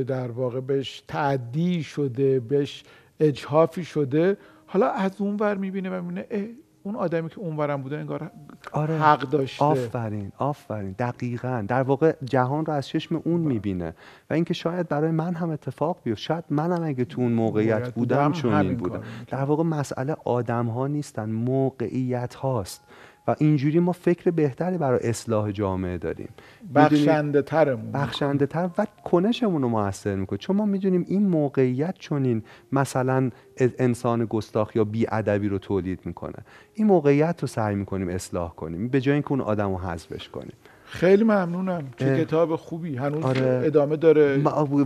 در 0.08 0.32
واقع 0.32 0.60
بهش 0.60 1.04
تعدی 1.08 1.84
شده 1.84 2.40
بهش 2.40 2.84
اجحافی 3.20 3.84
شده. 3.84 4.38
حالا 4.66 4.90
از 4.90 5.12
اون 5.22 5.38
ور 5.40 5.58
می‌بینه 5.58 5.90
و 5.90 6.02
می‌بینه 6.02 6.56
اون 6.84 6.96
آدمی 6.96 7.30
که 7.30 7.40
اونورم 7.40 7.82
بوده 7.82 7.98
انگار 7.98 8.32
آره. 8.72 8.98
حق 8.98 9.20
داشته. 9.20 9.66
آفرین 9.66 10.32
آفرین. 10.38 10.96
دقیقا. 11.00 11.66
در 11.68 11.82
واقع 11.82 12.14
جهان 12.24 12.66
رو 12.66 12.74
از 12.74 12.88
چشم 12.88 13.22
اون 13.26 13.42
می‌بینه. 13.42 13.96
و 14.30 14.34
اینکه 14.34 14.54
شاید 14.54 14.88
برای 14.88 15.12
من 15.12 15.34
هم 15.34 15.50
اتفاق 15.50 15.98
بیفته 16.04 16.22
شاید 16.22 16.44
منم 16.50 16.84
اگه 16.84 17.06
تو 17.06 17.22
اون 17.22 17.32
موقعیت 17.32 17.94
بودم 17.94 18.32
چون 18.32 18.54
این 18.54 18.76
بودم. 18.76 19.02
در 19.28 19.44
واقع 19.44 19.64
مسئله 19.64 20.16
آدم 20.26 20.66
ها 20.66 20.88
نیستن 20.88 21.30
موقعیت 21.30 22.36
هاست 22.36 22.84
و 23.28 23.36
اینجوری 23.40 23.80
ما 23.80 23.92
فکر 23.92 24.32
بهتری 24.32 24.78
برای 24.78 25.00
اصلاح 25.10 25.52
جامعه 25.52 25.98
داریم. 25.98 26.30
بخشنده 26.76 27.42
ترمون 27.42 27.92
بخشنده 27.92 28.46
تر 28.46 28.70
و 28.78 28.88
کنشمون 29.04 29.62
رو 29.62 29.70
موثر 29.70 30.16
می‌کنه. 30.16 30.40
چون 30.40 30.56
ما 30.56 30.66
می‌دونیم 30.66 31.06
این 31.08 31.28
موقعیت 31.28 31.96
چونین 32.00 32.44
مثلا 32.72 33.30
انسان 33.58 34.26
گستاخ 34.26 34.76
یا 34.76 34.84
بیادبی 34.84 35.48
رو 35.48 35.58
تولید 35.58 36.00
می‌کنه. 36.06 36.38
این 36.74 36.88
موقعیت 36.88 37.42
رو 37.42 37.48
سعی 37.48 37.76
می‌کنیم 37.76 38.10
اصلاح 38.10 38.56
کنیم. 38.56 38.88
به 38.88 39.02
جای 39.02 39.14
اینکه 39.14 39.32
اون 39.32 39.42
آدم 39.42 39.70
رو 39.70 39.78
حذفش 39.78 40.30
کنیم. 40.30 40.54
خیلی 40.86 41.24
ممنونم. 41.24 41.84
چه 41.98 42.26
کتاب 42.26 42.56
خوبی. 42.56 42.96
هنوز 42.96 43.24
آره. 43.24 43.62
ادامه 43.66 43.96
داره. 43.96 44.38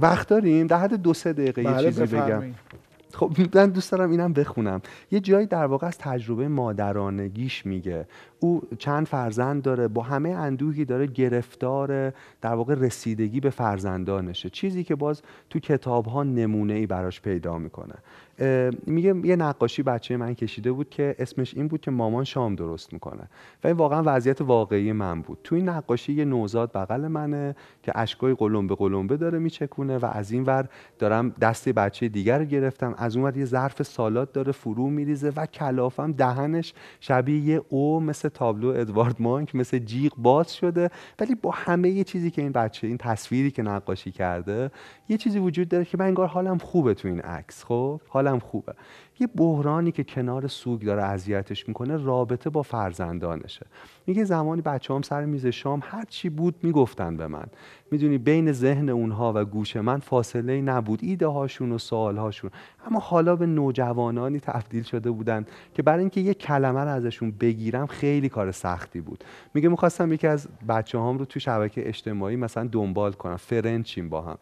وقت 0.01 0.27
داریم. 0.27 0.67
در 0.67 0.77
حد 0.77 0.93
دو 0.93 1.13
سه 1.13 1.33
دقیقه 1.33 1.63
یه 1.63 1.69
بله، 1.69 1.91
چیزی 1.91 2.05
بگم. 2.05 2.43
خب 3.13 3.31
من 3.55 3.69
دوست 3.69 3.91
دارم 3.91 4.11
اینم 4.11 4.33
بخونم. 4.33 4.81
یه 5.11 5.19
جایی 5.19 5.47
در 5.47 5.65
واقع 5.65 5.87
از 5.87 5.97
تجربه 5.97 6.47
مادرانگیش 6.47 7.65
میگه. 7.65 8.07
او 8.39 8.61
چند 8.77 9.07
فرزند 9.07 9.61
داره 9.61 9.87
با 9.87 10.01
همه 10.01 10.29
اندوهی 10.29 10.85
داره 10.85 11.07
گرفتار 11.07 12.13
در 12.41 12.53
واقع 12.53 12.73
رسیدگی 12.73 13.39
به 13.39 13.49
فرزندانشه. 13.49 14.49
چیزی 14.49 14.83
که 14.83 14.95
باز 14.95 15.21
تو 15.49 15.59
کتاب 15.59 16.05
ها 16.05 16.23
نمونه 16.23 16.73
ای 16.73 16.85
براش 16.85 17.21
پیدا 17.21 17.57
می‌کنه. 17.57 17.95
میگه 18.85 19.15
یه 19.23 19.35
نقاشی 19.35 19.83
بچه 19.83 20.17
من 20.17 20.33
کشیده 20.33 20.71
بود 20.71 20.89
که 20.89 21.15
اسمش 21.19 21.53
این 21.53 21.67
بود 21.67 21.81
که 21.81 21.91
مامان 21.91 22.23
شام 22.23 22.55
درست 22.55 22.93
می‌کنه. 22.93 23.29
و 23.63 23.67
این 23.67 23.75
واقعا 23.75 24.03
وضعیت 24.05 24.41
واقعی 24.41 24.91
من 24.91 25.21
بود. 25.21 25.37
تو 25.43 25.55
این 25.55 25.69
نقاشی 25.69 26.13
یه 26.13 26.25
نوزاد 26.25 26.71
بغل 26.73 27.07
منه 27.07 27.55
که 27.83 27.91
اشکای 27.95 28.33
قلمبه 28.33 28.75
قلمبه 28.75 29.17
داره 29.17 29.39
میچکونه 29.39 29.97
و 29.97 30.05
از 30.11 30.31
این 30.31 30.43
ور 30.43 30.69
دارم 30.99 31.29
دست 31.29 31.69
بچه 31.69 32.07
دیگر 32.07 32.39
رو 32.39 32.45
گرفتم. 32.45 32.95
از 32.97 33.15
اون 33.15 33.25
ور 33.25 33.37
یه 33.37 33.45
ظرف 33.45 33.83
سالات 33.83 34.33
داره 34.33 34.51
فرو 34.51 34.89
میریزه 34.89 35.33
و 35.35 35.45
کلافم 35.45 36.11
دهنش 36.11 36.73
شبیه 36.99 37.39
یه 37.39 37.61
او 37.69 37.99
مثل 37.99 38.29
تابلو 38.29 38.67
ادوارد 38.67 39.15
مانک 39.19 39.55
مثل 39.55 39.79
جیغ 39.79 40.13
باز 40.17 40.55
شده. 40.55 40.89
ولی 41.19 41.35
با 41.35 41.51
همه 41.51 41.89
یه 41.89 42.03
چیزی 42.03 42.31
که 42.31 42.41
این 42.41 42.51
بچه 42.51 42.87
این 42.87 42.97
تصویری 42.97 43.51
که 43.51 43.63
نقاشی 43.63 44.11
کرده 44.11 44.71
یه 45.09 45.17
چیزی 45.17 45.39
وجود 45.39 45.69
داره 45.69 45.85
که 45.85 45.97
من 45.97 46.05
انگار 46.05 46.27
حالم 46.27 46.57
خوبه 46.57 46.93
تو 46.93 47.07
این 47.07 47.21
عکس 47.21 47.63
خب؟ 47.63 48.01
حالم 48.07 48.28
خوبه. 48.37 48.73
یه 49.19 49.27
بحرانی 49.27 49.91
که 49.91 50.03
کنار 50.03 50.47
سوگ 50.47 50.81
داره 50.81 51.03
اذیتش 51.03 51.67
می‌کنه 51.67 51.97
رابطه 51.97 52.49
با 52.49 52.61
فرزندانشه. 52.61 53.65
میگه 54.07 54.23
زمانی 54.23 54.61
بچه 54.61 54.93
هم 54.93 55.01
سر 55.01 55.25
میز 55.25 55.45
شام 55.45 55.79
هر 55.83 56.05
چی 56.09 56.29
بود 56.29 56.55
می‌گفتن 56.63 57.17
به 57.17 57.27
من. 57.27 57.45
می‌دونی 57.91 58.17
بین 58.17 58.51
ذهن 58.51 58.89
اونها 58.89 59.33
و 59.35 59.45
گوش 59.45 59.75
من 59.75 59.99
فاصله 59.99 60.61
نبود. 60.61 60.99
ایده 61.01 61.27
هاشون 61.27 61.71
و 61.71 61.77
سوال 61.77 62.17
هاشون 62.17 62.51
اما 62.87 62.99
حالا 62.99 63.35
به 63.35 63.45
نوجوانانی 63.45 64.39
تبدیل 64.39 64.83
شده 64.83 65.11
بودن 65.11 65.45
که 65.73 65.83
برای 65.83 65.99
اینکه 65.99 66.21
یه 66.21 66.33
کلمه 66.33 66.79
رو 66.79 66.89
ازشون 66.89 67.31
بگیرم 67.31 67.85
خیلی 67.85 68.29
کار 68.29 68.51
سختی 68.51 69.01
بود. 69.01 69.23
میگه 69.53 69.69
می‌خواستم 69.69 70.13
یکی 70.13 70.27
از 70.27 70.47
بچه 70.69 70.99
هم 70.99 71.17
رو 71.17 71.25
تو 71.25 71.39
شبکه 71.39 71.87
اجتماعی 71.87 72.35
مثلا 72.35 72.69
دنبال 72.71 73.11
کنم. 73.11 73.37
فرنچیم 73.37 74.09
با 74.09 74.21
هم. 74.21 74.37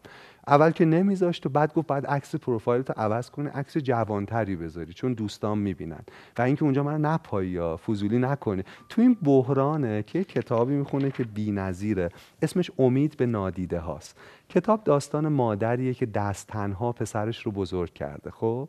اول 0.48 0.70
که 0.70 0.84
نمیذاشت 0.84 1.46
و 1.46 1.48
بعد 1.48 1.74
گفت 1.74 1.86
بعد 1.86 2.06
عکس 2.06 2.34
پروفایلتو 2.34 2.92
عوض 2.96 3.30
کنی 3.30 3.48
عکس 3.48 3.78
جوانتری 3.78 4.56
بذاری 4.56 4.92
چون 4.92 5.12
دوستان 5.12 5.58
می‌بینن. 5.58 6.00
و 6.38 6.42
اینکه 6.42 6.64
اونجا 6.64 6.82
من 6.82 7.00
نپایی 7.00 7.50
یا 7.50 7.76
فضولی 7.76 8.18
نکنه. 8.18 8.64
تو 8.88 9.02
این 9.02 9.16
بحرانه 9.22 10.02
که 10.02 10.24
کتابی 10.24 10.74
می‌خونه 10.74 11.10
که 11.10 11.24
بی‌نظیره. 11.24 12.08
اسمش 12.42 12.70
امید 12.78 13.16
به 13.16 13.26
نادیده 13.26 13.78
هاست. 13.78 14.16
کتاب 14.48 14.84
داستان 14.84 15.28
مادریه 15.28 15.94
که 15.94 16.06
دست 16.06 16.46
تنها 16.46 16.92
پسرش 16.92 17.46
رو 17.46 17.52
بزرگ 17.52 17.92
کرده 17.92 18.30
خب؟ 18.30 18.68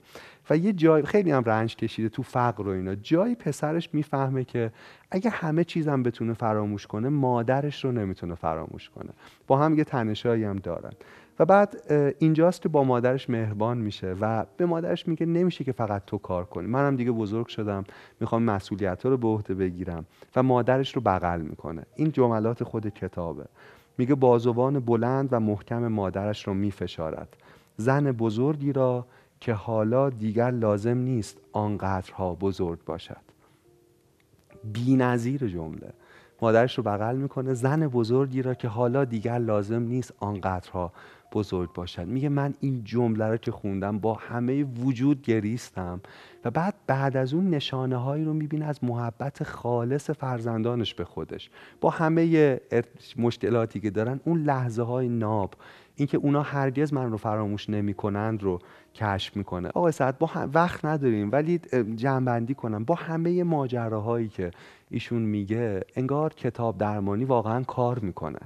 و 0.50 0.58
یه 0.58 0.74
جای 0.74 1.04
خیلی 1.04 1.32
هم 1.32 1.44
رنج 1.44 1.76
کشیده 1.76 2.10
تو 2.10 2.24
فقر 2.24 2.68
و 2.68 2.72
اینا. 2.72 2.96
جایی 2.96 3.36
پسرش 3.36 3.90
می‌فهمه 3.94 4.44
که 4.44 4.72
اگه 5.12 5.30
همه 5.30 5.64
چیزم 5.64 6.04
بتونه 6.04 6.34
فراموش 6.34 6.88
کنه 6.88 7.10
مادرش 7.10 7.86
رو 7.86 7.92
نمی‌تونه 7.92 8.36
فراموش 8.36 8.90
کنه. 8.90 9.10
با 9.48 9.58
هم 9.58 9.78
یه 9.78 9.84
تنشایی 9.84 10.44
هم 10.44 10.56
دارن. 10.56 10.92
و 11.40 11.46
بعد 11.46 11.94
اینجاست 12.20 12.62
که 12.62 12.70
با 12.70 12.84
مادرش 12.84 13.30
مهربان 13.30 13.78
میشه 13.78 14.16
و 14.22 14.46
به 14.58 14.66
مادرش 14.66 15.08
میگه 15.08 15.26
نمیشه 15.26 15.64
که 15.64 15.72
فقط 15.72 16.06
تو 16.06 16.18
کار 16.18 16.46
کنی. 16.46 16.68
منم 16.68 16.96
دیگه 16.96 17.12
بزرگ 17.12 17.48
شدم 17.48 17.84
می‌خوام 18.20 18.44
مسئولیت 18.44 19.06
رو 19.06 19.18
به 19.18 19.28
عهده 19.28 19.54
بگیرم 19.54 20.06
و 20.36 20.44
مادرش 20.44 20.96
رو 20.96 21.02
بغل 21.02 21.42
می‌کنه. 21.42 21.86
این 21.96 22.12
جملات 22.12 22.64
خود 22.64 22.88
کتابه. 22.88 23.46
میگه 23.98 24.16
بازوان 24.16 24.80
بلند 24.80 25.30
و 25.32 25.40
محکم 25.40 25.88
مادرش 25.88 26.48
رو 26.48 26.54
میفشارد. 26.54 27.38
زن 27.78 28.12
بزرگی 28.12 28.74
را 28.74 29.06
که 29.40 29.54
حالا 29.54 30.10
دیگر 30.10 30.52
لازم 30.52 30.98
نیست 30.98 31.38
آنقدرها 31.52 32.36
بزرگ 32.36 32.80
باشد. 32.86 33.30
بی 34.74 34.96
نظیر 34.96 35.48
جمله. 35.48 35.94
مادرش 36.42 36.78
رو 36.78 36.84
بغل 36.84 37.16
می‌کنه 37.16 37.54
زن 37.54 37.88
بزرگی 37.88 38.42
را 38.42 38.54
که 38.54 38.68
حالا 38.68 39.06
دیگر 39.06 39.38
لازم 39.38 39.84
نیست 39.84 40.14
آنقدرها 40.20 40.92
بزرگ 41.34 41.74
باشد. 41.74 42.08
میگه 42.08 42.30
من 42.30 42.54
این 42.60 42.84
جمله 42.84 43.26
رو 43.26 43.38
که 43.38 43.52
خوندم 43.52 44.00
با 44.00 44.14
همه 44.14 44.64
وجود 44.64 45.22
گریستم 45.22 46.02
و 46.46 46.52
بعد 46.52 46.74
بعد 46.88 47.18
از 47.18 47.34
اون 47.34 47.50
نشانه 47.50 47.98
هایی 47.98 48.26
رو 48.26 48.34
می‌بینه 48.34 48.66
از 48.66 48.84
محبت 48.84 49.44
خالص 49.44 50.10
فرزندانش 50.10 50.94
به 50.94 51.06
خودش. 51.06 51.50
با 51.82 51.90
همه 51.90 52.60
مشکلاتی 53.18 53.80
که 53.80 53.90
دارن 53.90 54.20
اون 54.26 54.44
لحظه 54.44 54.84
های 54.84 55.10
ناب 55.10 55.54
اینکه 56.00 56.18
اونا 56.18 56.42
هرگز 56.42 56.94
من 56.94 57.12
رو 57.12 57.18
فراموش 57.18 57.70
نمی‌کنند 57.70 58.44
رو 58.44 58.60
کشف 58.96 59.38
می‌کنه. 59.38 59.70
آقای 59.70 59.92
سعد 59.92 60.18
با 60.18 60.30
وقت 60.54 60.86
نداریم 60.86 61.32
ولی 61.32 61.58
جنبندی 61.96 62.54
کنم. 62.54 62.84
با 62.86 62.96
همه 62.96 63.44
ماجراهایی 63.44 64.28
که 64.28 64.52
ایشون 64.90 65.22
میگه 65.22 65.82
انگار 65.96 66.34
کتاب 66.34 66.78
درمانی 66.78 67.26
واقعا 67.26 67.64
کار 67.64 68.00
می‌کنه. 68.00 68.40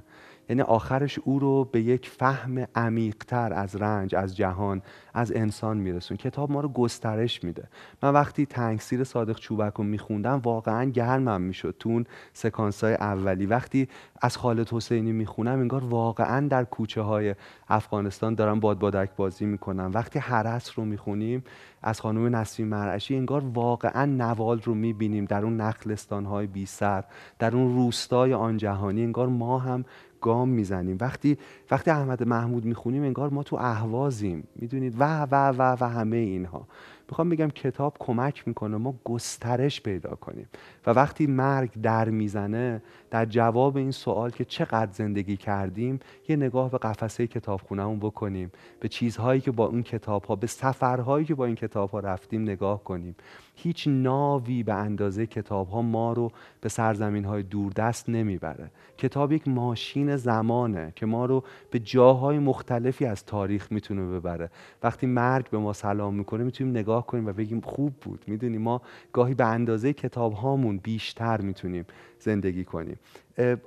یعنی 0.53 0.61
آخرش 0.61 1.19
او 1.19 1.39
رو 1.39 1.63
به 1.63 1.81
یک 1.81 2.09
فهم 2.09 2.67
عمیقتر 2.75 3.53
از 3.53 3.75
رنج 3.75 4.15
از 4.15 4.35
جهان 4.35 4.81
از 5.13 5.31
انسان 5.35 5.77
میرسون. 5.77 6.17
کتاب 6.17 6.51
ما 6.51 6.61
رو 6.61 6.69
گسترش 6.69 7.43
میده. 7.43 7.67
من 8.03 8.13
وقتی 8.13 8.45
تنگسیر 8.45 9.03
صادق 9.03 9.39
چوبک 9.39 9.73
رو 9.73 9.83
میخوندم 9.83 10.41
واقعا 10.43 10.83
گرمم 10.83 11.41
می‌شد 11.41 11.75
تو 11.79 11.89
اون 11.89 12.05
سکانس 12.33 12.83
های 12.83 12.93
اولی. 12.93 13.45
وقتی 13.45 13.87
از 14.21 14.37
خالد 14.37 14.69
حسینی 14.69 15.11
می‌خونم 15.11 15.59
انگار 15.59 15.83
واقعا 15.83 16.47
در 16.47 16.63
کوچه 16.63 17.01
های 17.01 17.35
افغانستان 17.69 18.35
دارم 18.35 18.59
باد 18.59 18.79
بادک 18.79 19.09
بازی 19.15 19.45
می‌کنم. 19.45 19.91
وقتی 19.93 20.19
حرس 20.19 20.71
رو 20.75 20.85
می‌خونیم 20.85 21.43
از 21.81 22.01
خانم 22.01 22.35
نسرین 22.35 22.67
مرعشی 22.67 23.15
انگار 23.15 23.43
واقعا 23.53 24.05
نوال 24.05 24.61
رو 24.61 24.73
می‌بینیم 24.73 25.25
در 25.25 25.43
اون 25.43 25.57
نخلستان 25.61 26.25
های 26.25 26.47
بی 26.47 26.65
سر 26.65 27.03
در 27.39 27.55
اون 27.55 27.75
روستای 27.75 28.33
آن 28.33 28.57
جهانی. 28.57 29.03
انگار 29.03 29.27
ما 29.27 29.59
هم 29.59 29.85
گام 30.23 30.49
می‌زنیم. 30.49 30.97
وقتی 31.01 31.37
وقتی 31.71 31.91
احمد 31.91 32.27
محمود 32.27 32.65
می‌خونیم 32.65 33.03
انگار 33.03 33.29
ما 33.29 33.43
تو 33.43 33.55
اهوازیم. 33.55 34.47
می‌دونید؟ 34.55 34.95
و 34.99 35.23
و 35.31 35.49
و 35.57 35.77
و 35.81 35.89
همه 35.89 36.17
اینها. 36.17 36.67
می‌خوام 37.09 37.29
بگم 37.29 37.49
کتاب 37.49 37.97
کمک 37.99 38.47
می‌کنه 38.47 38.77
ما 38.77 38.95
گسترش 39.03 39.81
پیدا 39.81 40.15
کنیم. 40.15 40.47
و 40.87 40.91
وقتی 40.91 41.27
مرگ 41.27 41.81
در 41.81 42.09
می‌زنه 42.09 42.81
در 43.11 43.25
جواب 43.25 43.77
این 43.77 43.91
سوال 43.91 44.29
که 44.31 44.45
چقدر 44.45 44.91
زندگی 44.91 45.37
کردیم 45.37 45.99
یه 46.29 46.35
نگاه 46.35 46.71
به 46.71 46.77
قفسه 46.77 47.27
کتابخونهمون 47.27 47.99
بکنیم. 47.99 48.51
به 48.79 48.87
چیزهایی 48.87 49.41
که 49.41 49.51
با 49.51 49.65
اون 49.65 49.83
کتاب 49.83 50.25
ها 50.25 50.35
به 50.35 50.47
سفرهایی 50.47 51.25
که 51.25 51.35
با 51.35 51.45
این 51.45 51.55
کتاب 51.55 51.89
ها 51.91 51.99
رفتیم 51.99 52.41
نگاه 52.41 52.83
کنیم. 52.83 53.15
هیچ 53.55 53.87
ناوی 53.87 54.63
به 54.63 54.73
اندازه 54.73 55.25
کتاب 55.25 55.69
ها 55.69 55.81
ما 55.81 56.13
رو 56.13 56.31
به 56.61 56.69
سرزمین 56.69 57.25
های 57.25 57.43
دوردست 57.43 58.09
نمی‌بره. 58.09 58.71
کتاب 58.97 59.31
یک 59.31 59.47
ماشین 59.47 60.15
زمانه 60.15 60.93
که 60.95 61.05
ما 61.05 61.25
رو 61.25 61.43
به 61.71 61.79
جاهای 61.79 62.39
مختلفی 62.39 63.05
از 63.05 63.25
تاریخ 63.25 63.71
می‌تونه 63.71 64.19
ببره. 64.19 64.49
وقتی 64.83 65.07
مرگ 65.07 65.49
به 65.49 65.57
ما 65.57 65.73
سلام 65.73 66.15
می‌کنه 66.15 66.43
می‌تونیم 66.43 66.77
نگاه 66.77 67.07
کنیم 67.07 67.27
و 67.27 67.33
بگیم 67.33 67.61
خوب 67.61 67.93
بود. 67.93 68.23
می‌دونیم 68.27 68.61
ما 68.61 68.81
گاهی 69.13 69.33
به 69.33 69.45
اندازه 69.45 69.93
کتاب 69.93 70.33
هامون 70.33 70.77
بیشتر 70.77 71.41
می‌تونیم 71.41 71.85
زندگی 72.19 72.63
کنیم. 72.63 72.99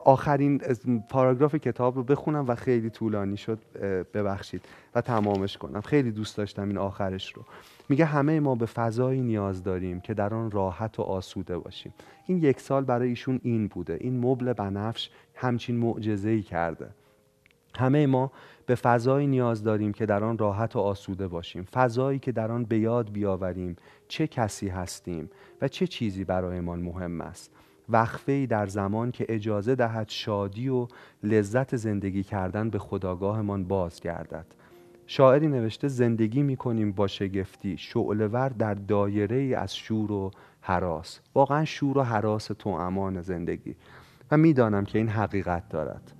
آخرین 0.05 0.59
پاراگراف 1.11 1.55
کتاب 1.55 1.97
رو 1.97 2.03
بخونم 2.03 2.45
و 2.49 2.55
خیلی 2.55 2.91
طولانی 2.91 3.37
شد. 3.37 3.59
ببخشید. 4.15 4.65
و 4.95 5.01
تمامش 5.01 5.57
کنم. 5.57 5.81
خیلی 5.81 6.11
دوست 6.11 6.37
داشتم 6.37 6.69
این 6.69 6.79
آخرش 6.79 7.33
رو. 7.33 7.43
میگه 7.89 8.05
همه 8.05 8.41
ما 8.41 8.55
به 8.55 8.67
فضایی 8.67 9.21
نیاز 9.21 9.63
داریم 9.63 10.01
که 10.01 10.15
در 10.15 10.35
آن 10.35 10.51
راحت 10.51 10.99
و 10.99 11.03
آسوده 11.03 11.59
باشیم. 11.59 11.95
این 12.27 12.39
یک 12.39 12.61
سال 12.61 12.85
برای 12.85 13.09
ایشون 13.09 13.41
این 13.43 13.67
بوده. 13.67 13.99
این 14.01 14.21
مبل 14.21 14.53
بنفش 14.53 15.11
همچین 15.35 15.77
معجزه‌ای 15.77 16.43
کرده. 16.43 16.89
همه 17.79 18.07
ما 18.07 18.33
به 18.67 18.75
فضایی 18.75 19.27
نیاز 19.27 19.63
داریم 19.63 19.93
که 19.93 20.07
در 20.07 20.25
آن 20.25 20.39
راحت 20.39 20.77
و 20.77 20.79
آسوده 20.79 21.29
باشیم. 21.29 21.63
فضایی 21.63 22.19
که 22.19 22.33
در 22.33 22.53
آن 22.53 22.65
به 22.65 22.79
یاد 22.79 23.13
بیاوریم 23.13 23.77
چه 24.09 24.27
کسی 24.27 24.69
هستیم 24.69 25.31
و 25.63 25.69
چه 25.69 25.87
چیزی 25.87 26.25
برایمان 26.25 26.81
مهم 26.81 27.21
است. 27.21 27.51
وقفه 27.89 28.47
در 28.47 28.67
زمان 28.67 29.11
که 29.11 29.27
اجازه 29.29 29.75
دهد 29.75 30.09
شادی 30.09 30.69
و 30.69 30.89
لذت 31.23 31.77
زندگی 31.77 32.23
کردن 32.23 32.71
به 32.71 32.79
خداگاهمان 32.79 33.65
باز 33.65 34.01
گردد 34.01 34.47
شاعری 35.07 35.49
نوشته 35.49 35.89
زندگی 35.89 36.43
می 36.43 36.57
کنیم 36.57 36.93
با 36.93 37.07
شگفتی 37.07 37.77
شعلور 37.77 38.49
در 38.49 38.75
دایره 38.75 39.37
ای 39.37 39.55
از 39.55 39.77
شور 39.77 40.13
و 40.13 40.31
حراس. 40.61 41.21
واقعا 41.35 41.65
شور 41.65 41.99
و 41.99 42.03
حراس 42.03 42.47
تو 42.59 42.69
امان 42.71 43.23
زندگی. 43.23 43.77
و 44.31 44.37
می‌دانم 44.37 44.85
که 44.85 44.99
این 44.99 45.09
حقیقت 45.09 45.69
دارد. 45.69 46.13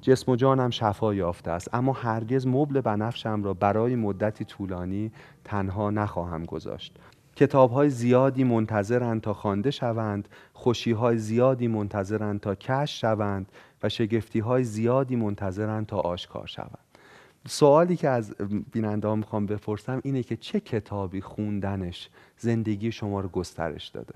جسم 0.00 0.32
و 0.32 0.36
جانم 0.36 0.70
شفا 0.70 1.14
یافته 1.14 1.50
است 1.50 1.74
اما 1.74 1.92
هرگز 1.92 2.46
مبل 2.46 2.80
بنفشم 2.80 3.42
را 3.42 3.54
برای 3.54 3.96
مدتی 3.96 4.44
طولانی 4.44 5.12
تنها 5.44 5.90
نخواهم 5.90 6.44
گذاشت. 6.44 6.96
کتاب 7.36 7.70
های 7.70 7.90
زیادی 7.90 8.44
منتظرند 8.44 9.20
تا 9.20 9.34
خوانده 9.34 9.70
شوند 9.70 10.28
خوشی 10.52 10.92
های 10.92 11.18
زیادی 11.18 11.68
منتظرند 11.68 12.40
تا 12.40 12.54
کش 12.54 13.00
شوند 13.00 13.52
و 13.82 13.88
شگفتی 13.88 14.40
های 14.40 14.64
زیادی 14.64 15.16
منتظرند 15.16 15.86
تا 15.86 15.98
آشکار 15.98 16.46
شوند. 16.46 16.78
سوالی 17.48 17.96
که 17.96 18.08
از 18.08 18.34
بیننده 18.72 19.08
ها 19.08 19.16
می‌خوام 19.16 19.46
بپرسم 19.46 20.00
اینه 20.04 20.22
که 20.22 20.36
چه 20.36 20.60
کتابی 20.60 21.20
خوندنش 21.20 22.08
زندگی 22.38 22.92
شما 22.92 23.20
رو 23.20 23.28
گسترش 23.28 23.88
داده؟ 23.88 24.14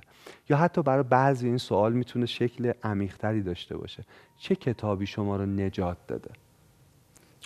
یا 0.49 0.57
حتی 0.57 0.83
برای 0.83 1.03
بعضی 1.03 1.47
این 1.47 1.59
سوال 1.59 1.93
می‌تونه 1.93 2.27
شکل 2.27 2.73
عمیقتری 2.83 3.43
داشته 3.43 3.77
باشه. 3.77 4.05
چه 4.39 4.55
کتابی 4.55 5.07
شما 5.07 5.37
رو 5.37 5.47
نجات 5.47 5.97
داده؟ 6.07 6.31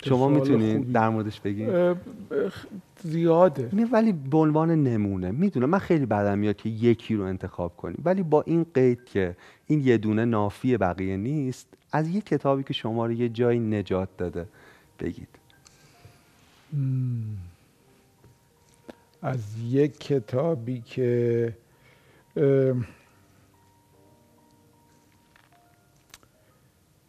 شما 0.03 0.29
می‌تونید 0.29 0.91
در 0.91 1.09
موردش 1.09 1.39
بگید 1.39 1.69
زیاده. 3.03 3.69
ولی 3.91 4.11
به 4.11 4.37
عنوان 4.37 4.83
نمونه. 4.83 5.31
می‌دونم 5.31 5.69
من 5.69 5.79
خیلی 5.79 6.05
بعدم 6.05 6.37
میاد 6.37 6.55
که 6.55 6.69
یکی 6.69 7.15
رو 7.15 7.23
انتخاب 7.23 7.77
کنیم 7.77 8.01
ولی 8.05 8.23
با 8.23 8.41
این 8.41 8.65
قید 8.73 9.05
که 9.05 9.35
این 9.67 9.79
یه 9.79 9.97
دونه 9.97 10.25
نافی 10.25 10.77
بقیه 10.77 11.17
نیست 11.17 11.67
از 11.91 12.09
یه 12.09 12.21
کتابی 12.21 12.63
که 12.63 12.73
شما 12.73 13.05
رو 13.05 13.11
یه 13.11 13.29
جایی 13.29 13.59
نجات 13.59 14.09
داده 14.17 14.47
بگید. 14.99 15.27
از 19.21 19.39
یک 19.63 19.99
کتابی 19.99 20.81
که 20.81 21.57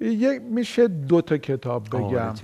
یک 0.01 0.43
میشه 0.43 0.89
دو 0.89 1.21
تا 1.21 1.37
کتاب 1.37 1.87
بگم. 1.87 2.35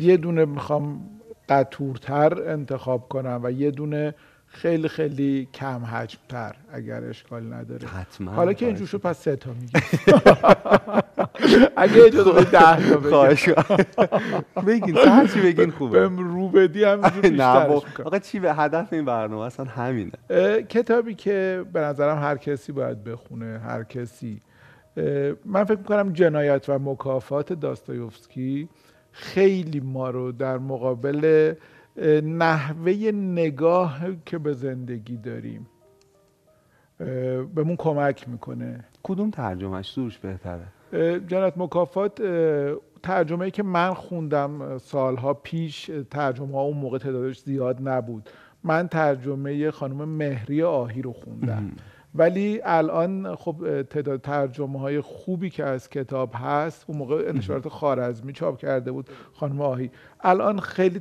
یه 0.00 0.16
دونه 0.16 0.44
می‌خوام 0.44 1.10
قطورتر 1.48 2.50
انتخاب 2.52 3.08
کنم 3.08 3.40
و 3.42 3.50
یه 3.50 3.70
دونه 3.70 4.14
خیلی 4.46 4.88
خیلی 4.88 5.48
کم 5.54 5.84
حجم 5.84 6.18
تر 6.28 6.54
اگر 6.72 7.04
اشکال 7.04 7.52
نداره. 7.52 7.88
حتما. 7.88 8.32
حالا 8.32 8.52
که 8.52 8.66
اینجور 8.66 8.86
شد 8.86 8.98
پس 8.98 9.18
سه 9.18 9.36
تا 9.36 9.50
میگی. 9.52 9.72
اگه 11.76 12.04
اجازه 12.04 12.32
بدید 12.32 12.50
ده 12.50 12.90
تا 12.90 13.00
خواهش 13.00 13.48
بگین 14.66 14.96
هر 14.96 15.26
چی 15.26 15.40
بگین 15.40 15.70
خوبه. 15.70 16.00
بهم 16.00 16.18
رو 16.34 16.48
بدی 16.48 16.84
بیشترش 16.96 17.82
آقا 18.04 18.18
چی 18.18 18.40
به 18.40 18.54
هدف 18.54 18.92
این 18.92 19.04
برنامه؟ 19.04 19.44
اصلا 19.44 19.66
همینه. 19.66 20.12
کتابی 20.68 21.14
که 21.14 21.64
به 21.72 21.80
نظرم 21.80 22.18
هر 22.18 22.36
کسی 22.36 22.72
باید 22.72 23.04
بخونه 23.04 23.60
هر 23.64 23.84
کسی. 23.84 24.40
من 25.44 25.64
فکر 25.64 25.78
می‌کنم 25.78 26.12
جنایت 26.12 26.68
و 26.68 26.78
مکافات 26.78 27.52
داستایوفسکی 27.52 28.68
خیلی 29.12 29.80
ما 29.80 30.10
رو 30.10 30.32
در 30.32 30.58
مقابل 30.58 31.54
نحوه 32.24 32.92
نگاه 33.12 34.00
که 34.26 34.38
به 34.38 34.52
زندگی 34.52 35.16
داریم 35.16 35.66
بهمون 37.54 37.76
کمک 37.76 38.28
می‌کنه. 38.28 38.84
کدوم 39.02 39.30
ترجمهش 39.30 39.92
سروش 39.92 40.18
بهتره. 40.18 40.66
جنایت 41.26 41.58
مکافات 41.58 42.22
ترجمه 43.02 43.44
ای 43.44 43.50
که 43.50 43.62
من 43.62 43.94
خوندم 43.94 44.78
سالها 44.78 45.34
پیش 45.34 45.90
ترجمه 46.10 46.52
ها 46.52 46.60
اون 46.60 46.76
موقع 46.76 46.98
تعدادش 46.98 47.38
زیاد 47.38 47.88
نبود. 47.88 48.28
من 48.64 48.88
ترجمه 48.88 49.70
خانم 49.70 50.08
مهری 50.08 50.62
آهی 50.62 51.02
رو 51.02 51.12
خوندم. 51.12 51.72
ولی 52.18 52.60
الان 52.64 53.36
خب 53.36 53.82
تعداد 53.82 54.20
ترجمه 54.20 54.80
های 54.80 55.00
خوبی 55.00 55.50
که 55.50 55.64
از 55.64 55.90
کتاب 55.90 56.30
هست 56.34 56.84
اون 56.88 56.98
موقع 56.98 57.24
انتشارات 57.28 57.68
خارزمی 57.68 58.32
چاپ 58.32 58.58
کرده 58.58 58.92
بود 58.92 59.10
خانم 59.32 59.60
آهی. 59.60 59.90
الان 60.20 60.60
خیلی 60.60 61.00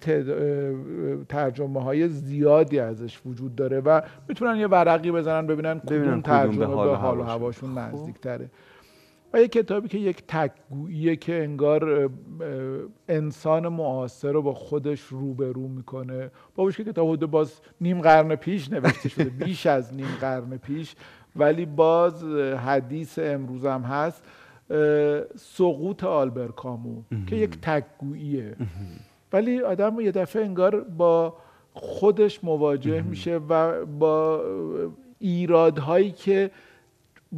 ترجمه 1.29 1.83
های 1.83 2.09
زیادی 2.09 2.79
ازش 2.79 3.21
وجود 3.25 3.55
داره 3.55 3.79
و 3.79 4.01
می‌تونن 4.27 4.55
یه 4.55 4.67
ورقی 4.67 5.11
بزنن 5.11 5.47
ببینن 5.47 5.79
کدوم 5.79 6.21
ترجمه 6.21 6.67
به 6.67 6.95
حال 6.95 7.19
و 7.19 7.23
هواشون. 7.23 7.69
خب. 7.69 7.79
نزدیک 7.79 8.19
تره 8.19 8.49
و 9.35 9.39
یک 9.39 9.51
کتابی 9.51 9.87
که 9.87 9.97
یک 9.97 10.23
تکگوییه 10.27 11.15
که 11.15 11.43
انگار 11.43 12.09
انسان 13.09 13.67
معاصر 13.67 14.31
رو 14.31 14.41
با 14.41 14.53
خودش 14.53 15.01
روبرو 15.01 15.67
می‌کنه. 15.67 16.31
با 16.55 16.71
که 16.71 16.83
کتاب 16.83 17.25
باز 17.25 17.61
نیم 17.81 18.01
قرن 18.01 18.35
پیش 18.35 18.71
نوشته 18.71 19.09
شده 19.09 19.23
بیش 19.45 19.65
از 19.65 19.93
نیم 19.93 20.07
قرن 20.21 20.57
پیش. 20.57 20.95
ولی 21.35 21.65
باز 21.65 22.23
حدیث 22.65 23.19
امروز 23.19 23.65
هم 23.65 23.81
هست 23.81 24.23
سقوط 25.35 26.03
آلبر 26.03 26.47
کامو 26.47 27.01
که 27.27 27.35
یک 27.35 27.61
تکگوییه. 27.61 28.55
ولی 29.33 29.61
آدم 29.61 29.99
یه 29.99 30.11
دفعه 30.11 30.45
انگار 30.45 30.81
با 30.81 31.35
خودش 31.73 32.43
مواجه 32.43 33.01
میشه 33.01 33.39
و 33.49 33.85
با 33.85 34.43
ایرادهایی 35.19 36.11
که 36.11 36.51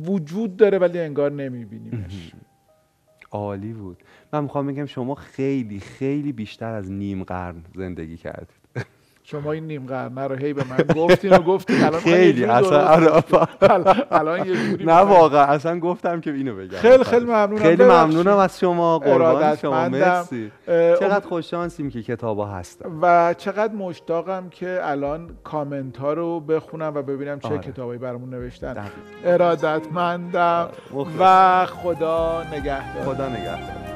وجود 0.05 0.57
داره 0.57 0.77
ولی 0.77 0.99
انگار 0.99 1.31
نمیبینیمش. 1.31 2.31
عالی 3.31 3.73
بود. 3.73 4.03
من 4.33 4.43
می‌خوام 4.43 4.67
بگم 4.67 4.85
شما 4.85 5.15
خیلی 5.15 5.79
خیلی 5.79 6.31
بیشتر 6.31 6.73
از 6.73 6.91
نیم 6.91 7.23
قرن 7.23 7.63
زندگی 7.75 8.17
کردید. 8.17 8.56
شما 9.31 9.51
این 9.51 9.67
نیم 9.67 9.85
قرنه 9.85 10.27
رو 10.27 10.35
هی 10.35 10.53
به 10.53 10.63
من 10.69 10.77
گفتین 10.95 11.33
و 11.33 11.37
گفتین. 11.39 11.83
الان 11.83 11.99
خیلی 11.99 12.45
اصلا 12.45 12.87
الان 14.11 14.47
یه 14.47 14.55
جوری 14.55 14.85
نه 14.85 14.93
واقعا. 14.93 15.45
اصلا 15.45 15.79
گفتم 15.79 16.21
که 16.21 16.31
اینو 16.31 16.55
بگم. 16.55 16.77
خیلی 16.77 17.03
خیلی 17.03 17.25
ممنونم. 17.25 17.57
خیلی 17.57 17.83
ممنونم 17.83 18.37
از 18.37 18.59
شما. 18.59 18.99
قربان 18.99 19.55
شما. 19.55 19.89
مرسی. 19.89 20.51
چقدر 20.67 21.27
خوششانسیم 21.27 21.89
که 21.89 22.03
کتابا 22.03 22.45
هستن. 22.45 22.89
و 23.01 23.33
چقدر 23.37 23.73
مشتاقم 23.73 24.49
که 24.51 24.79
الان 24.83 25.29
کامنت 25.43 25.97
ها 25.97 26.13
رو 26.13 26.39
بخونم 26.39 26.91
و 26.95 27.01
ببینم 27.01 27.39
چه 27.39 27.47
آره. 27.47 27.57
کتابایی 27.57 27.99
برامون 27.99 28.29
نوشتن. 28.29 28.89
ارادتمندم. 29.25 30.69
و 31.19 31.65
خدا 31.65 32.43
نگهدار. 32.53 33.15
خدا 33.15 33.29
نگهدار. 33.29 33.86